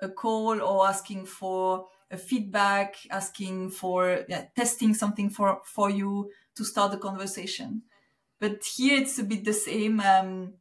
a 0.00 0.08
call 0.08 0.60
or 0.62 0.86
asking 0.86 1.26
for 1.26 1.86
a 2.10 2.16
feedback, 2.16 2.96
asking 3.10 3.70
for 3.70 4.24
yeah, 4.28 4.46
testing 4.56 4.94
something 4.94 5.30
for 5.30 5.60
for 5.64 5.90
you 5.90 6.30
to 6.56 6.64
start 6.64 6.92
the 6.92 6.98
conversation. 6.98 7.82
But 8.40 8.64
here 8.64 9.00
it's 9.00 9.18
a 9.18 9.24
bit 9.24 9.44
the 9.44 9.52
same 9.52 10.00
um, 10.00 10.54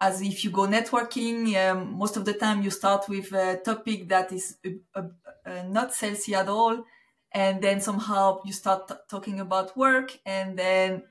as 0.00 0.22
if 0.22 0.44
you 0.44 0.50
go 0.50 0.66
networking. 0.66 1.54
Um, 1.56 1.94
most 1.98 2.16
of 2.16 2.24
the 2.24 2.34
time 2.34 2.62
you 2.62 2.70
start 2.70 3.08
with 3.08 3.32
a 3.32 3.60
topic 3.64 4.08
that 4.08 4.32
is 4.32 4.56
a, 4.64 4.76
a, 4.94 5.04
a 5.44 5.68
not 5.68 5.92
salesy 5.92 6.32
at 6.34 6.48
all, 6.48 6.84
and 7.32 7.60
then 7.60 7.80
somehow 7.80 8.40
you 8.44 8.52
start 8.52 8.88
t- 8.88 8.94
talking 9.08 9.40
about 9.40 9.76
work, 9.76 10.18
and 10.24 10.58
then 10.58 11.02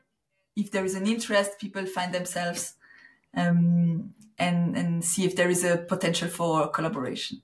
if 0.55 0.71
there 0.71 0.85
is 0.85 0.95
an 0.95 1.07
interest, 1.07 1.59
people 1.59 1.85
find 1.85 2.13
themselves 2.13 2.75
um, 3.35 4.13
and 4.37 4.77
and 4.77 5.03
see 5.03 5.25
if 5.25 5.35
there 5.35 5.49
is 5.49 5.63
a 5.63 5.77
potential 5.77 6.29
for 6.29 6.69
collaboration. 6.69 7.41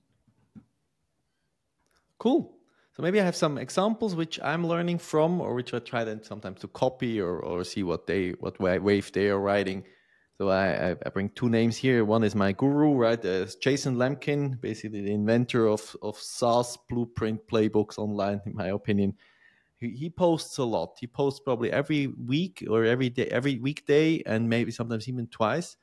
Cool. 2.20 2.56
So 2.92 3.02
maybe 3.02 3.20
I 3.20 3.24
have 3.24 3.34
some 3.34 3.58
examples 3.58 4.14
which 4.14 4.38
I'm 4.40 4.64
learning 4.64 4.98
from, 4.98 5.40
or 5.40 5.54
which 5.54 5.74
I 5.74 5.80
try 5.80 6.04
then 6.04 6.22
sometimes 6.22 6.60
to 6.60 6.68
copy 6.68 7.20
or, 7.20 7.40
or 7.40 7.64
see 7.64 7.82
what 7.82 8.06
they 8.06 8.34
what 8.38 8.60
wave 8.60 9.10
they 9.10 9.30
are 9.30 9.40
writing. 9.40 9.84
So 10.38 10.50
I, 10.50 10.92
I 10.92 11.08
bring 11.12 11.30
two 11.30 11.48
names 11.48 11.76
here. 11.76 12.04
One 12.04 12.22
is 12.22 12.34
my 12.34 12.52
guru, 12.52 12.94
right? 12.94 13.22
Uh, 13.24 13.46
Jason 13.60 13.96
Lemkin, 13.96 14.60
basically 14.60 15.02
the 15.02 15.12
inventor 15.12 15.66
of 15.66 15.96
of 16.00 16.16
SaaS 16.18 16.78
blueprint 16.88 17.40
playbooks 17.48 17.98
online, 17.98 18.40
in 18.46 18.54
my 18.54 18.68
opinion 18.68 19.16
he, 19.80 19.90
he 19.90 20.10
posts 20.10 20.58
a 20.58 20.64
lot. 20.64 20.96
He 21.00 21.06
posts 21.06 21.40
probably 21.40 21.72
every 21.72 22.06
week 22.06 22.64
or 22.68 22.84
every 22.84 23.08
day, 23.08 23.26
every 23.26 23.58
weekday, 23.58 24.22
and 24.26 24.48
maybe 24.48 24.70
sometimes 24.70 25.08
even 25.08 25.26
twice. 25.26 25.76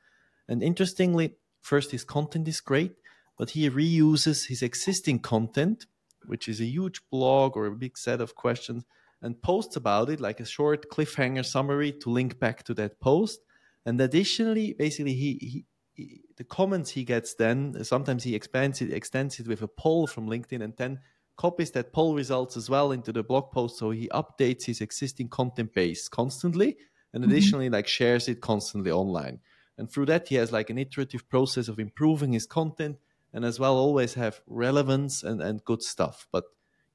And 0.48 0.62
interestingly, 0.62 1.34
first 1.60 1.90
his 1.90 2.04
content 2.04 2.48
is 2.48 2.60
great, 2.60 2.92
but 3.36 3.50
he 3.50 3.68
reuses 3.68 4.46
his 4.46 4.62
existing 4.62 5.18
content, 5.18 5.86
which 6.28 6.48
is 6.48 6.60
a 6.60 6.64
huge 6.64 7.00
blog 7.10 7.56
or 7.56 7.66
a 7.66 7.72
big 7.72 7.98
set 7.98 8.20
of 8.20 8.34
questions, 8.34 8.84
and 9.20 9.42
posts 9.42 9.76
about 9.76 10.10
it 10.10 10.20
like 10.20 10.40
a 10.40 10.44
short 10.44 10.88
cliffhanger 10.90 11.44
summary 11.44 11.92
to 11.92 12.10
link 12.10 12.38
back 12.38 12.62
to 12.64 12.74
that 12.74 13.00
post. 13.00 13.40
And 13.84 14.00
additionally, 14.00 14.74
basically, 14.78 15.14
he, 15.14 15.38
he, 15.40 15.64
he 15.94 16.20
the 16.36 16.44
comments 16.44 16.90
he 16.90 17.04
gets 17.04 17.34
then 17.34 17.82
sometimes 17.84 18.22
he 18.22 18.34
expands 18.34 18.80
it, 18.80 18.92
extends 18.92 19.40
it 19.40 19.48
with 19.48 19.62
a 19.62 19.68
poll 19.68 20.06
from 20.06 20.28
LinkedIn, 20.28 20.62
and 20.62 20.74
then 20.76 21.00
copies 21.38 21.70
that 21.70 21.92
poll 21.92 22.14
results 22.14 22.56
as 22.56 22.68
well 22.68 22.92
into 22.92 23.12
the 23.12 23.22
blog 23.22 23.50
post 23.52 23.78
so 23.78 23.90
he 23.90 24.08
updates 24.08 24.64
his 24.64 24.80
existing 24.80 25.28
content 25.28 25.72
base 25.72 26.08
constantly 26.08 26.76
and 27.14 27.22
mm-hmm. 27.22 27.32
additionally 27.32 27.70
like 27.70 27.86
shares 27.86 28.28
it 28.28 28.40
constantly 28.40 28.90
online 28.90 29.38
and 29.78 29.90
through 29.90 30.04
that 30.04 30.28
he 30.28 30.34
has 30.34 30.50
like 30.52 30.68
an 30.68 30.78
iterative 30.78 31.26
process 31.28 31.68
of 31.68 31.78
improving 31.78 32.32
his 32.32 32.44
content 32.44 32.96
and 33.32 33.44
as 33.44 33.58
well 33.58 33.76
always 33.76 34.14
have 34.14 34.40
relevance 34.46 35.22
and, 35.22 35.40
and 35.40 35.64
good 35.64 35.82
stuff 35.82 36.26
but 36.32 36.44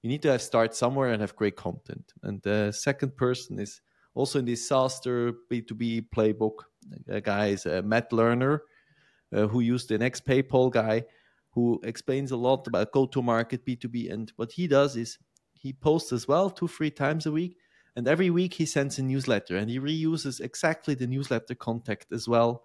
you 0.02 0.10
need 0.10 0.22
to 0.22 0.32
have 0.32 0.42
start 0.42 0.76
somewhere 0.76 1.12
and 1.12 1.22
have 1.22 1.36
great 1.36 1.56
content 1.56 2.14
and 2.24 2.42
the 2.42 2.72
second 2.72 3.16
person 3.16 3.60
is 3.60 3.82
also 4.16 4.40
in 4.40 4.46
this 4.46 4.70
SaaStr 4.70 5.34
b2b 5.52 6.08
playbook 6.16 6.64
uh, 7.12 7.20
guy 7.20 7.48
is 7.48 7.66
uh, 7.66 7.82
matt 7.84 8.12
lerner 8.12 8.60
uh, 9.34 9.48
who 9.48 9.62
used 9.62 9.90
the 9.90 9.98
next 9.98 10.26
paypal 10.26 10.72
guy 10.72 11.04
who 11.54 11.80
explains 11.84 12.32
a 12.32 12.38
lot 12.38 12.68
about 12.68 12.92
go 12.92 13.06
to 13.06 13.22
market 13.22 13.66
B2B. 13.66 14.12
And 14.12 14.32
what 14.36 14.52
he 14.52 14.68
does 14.68 14.96
is 14.96 15.20
he 15.54 15.72
posts 15.72 16.12
as 16.12 16.28
well 16.28 16.50
two, 16.50 16.68
three 16.68 16.92
times 16.92 17.26
a 17.26 17.32
week. 17.32 17.58
And 17.96 18.08
every 18.08 18.32
week 18.32 18.56
he 18.56 18.66
sends 18.66 18.98
a 18.98 19.04
newsletter 19.04 19.56
and 19.56 19.70
he 19.70 19.80
reuses 19.80 20.42
exactly 20.42 20.96
the 20.96 21.06
newsletter 21.06 21.54
contact 21.54 22.12
as 22.12 22.28
well, 22.28 22.64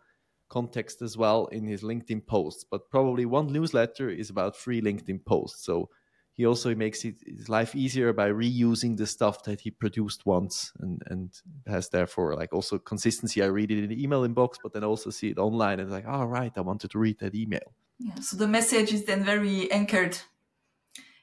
context 0.48 1.02
as 1.02 1.16
well 1.16 1.46
in 1.46 1.66
his 1.66 1.82
LinkedIn 1.82 2.26
posts. 2.26 2.64
But 2.64 2.90
probably 2.90 3.26
one 3.26 3.52
newsletter 3.52 4.08
is 4.08 4.30
about 4.30 4.56
three 4.56 4.80
LinkedIn 4.80 5.24
posts. 5.24 5.64
So 5.64 5.90
he 6.32 6.46
also 6.46 6.74
makes 6.74 7.04
it, 7.04 7.16
his 7.26 7.48
life 7.48 7.74
easier 7.74 8.12
by 8.12 8.30
reusing 8.30 8.96
the 8.96 9.06
stuff 9.06 9.42
that 9.42 9.60
he 9.60 9.70
produced 9.72 10.24
once 10.24 10.72
and, 10.78 11.02
and 11.06 11.32
has 11.66 11.88
therefore 11.88 12.36
like 12.36 12.52
also 12.52 12.78
consistency. 12.78 13.42
I 13.42 13.46
read 13.46 13.72
it 13.72 13.82
in 13.82 13.88
the 13.88 14.00
email 14.00 14.26
inbox, 14.26 14.54
but 14.62 14.72
then 14.72 14.84
also 14.84 15.10
see 15.10 15.30
it 15.30 15.38
online 15.38 15.80
and 15.80 15.90
like, 15.90 16.04
oh, 16.06 16.24
right, 16.24 16.52
I 16.56 16.60
wanted 16.60 16.92
to 16.92 16.98
read 16.98 17.18
that 17.18 17.34
email. 17.34 17.74
Yeah, 17.98 18.14
so 18.20 18.36
the 18.36 18.46
message 18.46 18.92
is 18.92 19.04
then 19.04 19.24
very 19.24 19.70
anchored. 19.72 20.16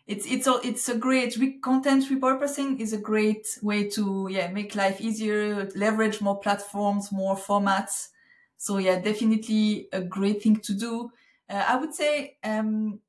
It's 0.05 0.25
it's 0.27 0.45
a 0.45 0.59
it's 0.63 0.87
a 0.89 0.97
great 0.97 1.35
re- 1.37 1.59
content 1.59 2.03
repurposing 2.11 2.79
is 2.79 2.93
a 2.93 2.97
great 2.97 3.47
way 3.63 3.89
to 3.91 4.27
yeah 4.29 4.51
make 4.51 4.75
life 4.75 5.01
easier, 5.01 5.67
leverage 5.75 6.21
more 6.21 6.37
platforms, 6.39 7.11
more 7.11 7.35
formats. 7.35 8.09
So 8.57 8.77
yeah, 8.77 8.99
definitely 8.99 9.87
a 9.91 10.01
great 10.01 10.41
thing 10.43 10.57
to 10.61 10.73
do. 10.73 11.11
Uh, 11.49 11.63
I 11.67 11.75
would 11.77 11.93
say 11.93 12.37
um, 12.43 12.99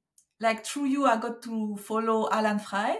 like 0.40 0.64
through 0.66 0.86
you, 0.86 1.06
I 1.06 1.16
got 1.18 1.42
to 1.42 1.76
follow 1.76 2.28
Alan 2.30 2.58
Frei, 2.58 2.98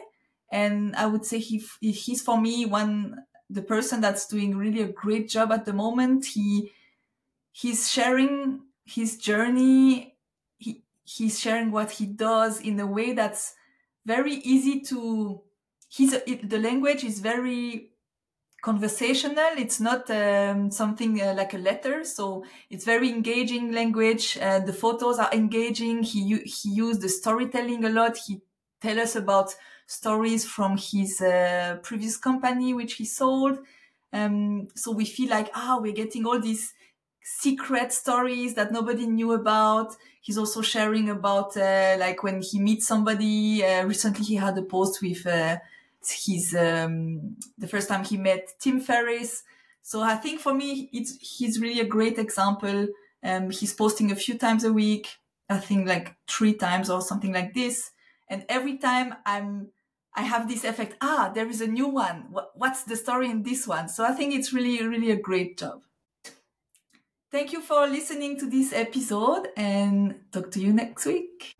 and 0.50 0.94
I 0.96 1.06
would 1.06 1.24
say 1.24 1.38
he 1.38 1.62
he's 1.80 2.22
for 2.22 2.40
me 2.40 2.66
one 2.66 3.24
the 3.50 3.62
person 3.62 4.00
that's 4.00 4.26
doing 4.26 4.56
really 4.56 4.82
a 4.82 4.92
great 4.92 5.28
job 5.28 5.52
at 5.52 5.64
the 5.64 5.72
moment. 5.72 6.24
He 6.26 6.72
he's 7.52 7.90
sharing 7.90 8.62
his 8.84 9.18
journey 9.18 10.16
He 10.58 10.84
he's 11.04 11.38
sharing 11.38 11.70
what 11.70 11.92
he 11.92 12.06
does 12.06 12.60
in 12.60 12.78
a 12.80 12.86
way 12.86 13.12
that's 13.12 13.54
very 14.04 14.34
easy 14.34 14.80
to 14.82 15.42
he's 15.88 16.12
the 16.12 16.58
language 16.58 17.04
is 17.04 17.20
very 17.20 17.92
conversational. 18.62 19.52
It's 19.58 19.80
not 19.80 20.10
um, 20.10 20.70
something 20.70 21.20
uh, 21.20 21.34
like 21.34 21.54
a 21.54 21.58
letter. 21.58 22.04
So 22.04 22.44
it's 22.70 22.84
very 22.84 23.08
engaging 23.08 23.72
language. 23.72 24.38
Uh, 24.40 24.60
the 24.60 24.72
photos 24.72 25.18
are 25.18 25.32
engaging. 25.32 26.02
He 26.02 26.38
he 26.38 26.70
used 26.70 27.00
the 27.02 27.08
storytelling 27.08 27.84
a 27.84 27.90
lot. 27.90 28.16
He 28.26 28.40
tell 28.80 28.98
us 28.98 29.16
about 29.16 29.54
stories 29.86 30.44
from 30.44 30.76
his 30.76 31.20
uh, 31.20 31.78
previous 31.82 32.16
company 32.16 32.74
which 32.74 32.94
he 32.94 33.04
sold. 33.04 33.58
Um, 34.12 34.68
so 34.74 34.92
we 34.92 35.04
feel 35.04 35.30
like 35.30 35.50
ah 35.54 35.78
we're 35.80 35.92
getting 35.92 36.26
all 36.26 36.40
these 36.40 36.72
secret 37.22 37.92
stories 37.92 38.54
that 38.54 38.72
nobody 38.72 39.06
knew 39.06 39.32
about. 39.32 39.96
He's 40.20 40.38
also 40.38 40.62
sharing 40.62 41.08
about 41.10 41.56
uh, 41.56 41.96
like 41.98 42.22
when 42.22 42.40
he 42.42 42.58
meets 42.60 42.86
somebody. 42.86 43.64
Uh, 43.64 43.84
recently, 43.84 44.24
he 44.24 44.36
had 44.36 44.56
a 44.58 44.62
post 44.62 45.02
with 45.02 45.26
his 46.10 46.54
um, 46.54 47.36
the 47.58 47.68
first 47.68 47.88
time 47.88 48.04
he 48.04 48.16
met 48.16 48.48
Tim 48.60 48.80
Ferriss. 48.80 49.42
So 49.82 50.02
I 50.02 50.16
think 50.16 50.40
for 50.40 50.54
me, 50.54 50.90
it's 50.92 51.16
he's 51.20 51.60
really 51.60 51.80
a 51.80 51.86
great 51.86 52.18
example. 52.18 52.88
Um, 53.22 53.50
he's 53.50 53.74
posting 53.74 54.10
a 54.10 54.16
few 54.16 54.36
times 54.38 54.64
a 54.64 54.72
week. 54.72 55.08
I 55.48 55.58
think 55.58 55.88
like 55.88 56.16
three 56.28 56.54
times 56.54 56.90
or 56.90 57.00
something 57.00 57.32
like 57.32 57.54
this. 57.54 57.90
And 58.28 58.44
every 58.48 58.78
time 58.78 59.14
I'm 59.24 59.68
I 60.16 60.22
have 60.22 60.48
this 60.48 60.64
effect. 60.64 60.96
Ah, 61.02 61.30
there 61.34 61.46
is 61.46 61.60
a 61.60 61.66
new 61.66 61.88
one. 61.88 62.28
What's 62.54 62.84
the 62.84 62.96
story 62.96 63.30
in 63.30 63.42
this 63.42 63.66
one? 63.66 63.88
So 63.88 64.02
I 64.02 64.12
think 64.12 64.34
it's 64.34 64.52
really, 64.52 64.82
really 64.86 65.10
a 65.10 65.16
great 65.16 65.58
job. 65.58 65.82
Thank 67.30 67.52
you 67.52 67.60
for 67.60 67.86
listening 67.86 68.38
to 68.38 68.48
this 68.48 68.72
episode 68.72 69.48
and 69.58 70.14
talk 70.32 70.50
to 70.52 70.60
you 70.60 70.72
next 70.72 71.04
week. 71.04 71.54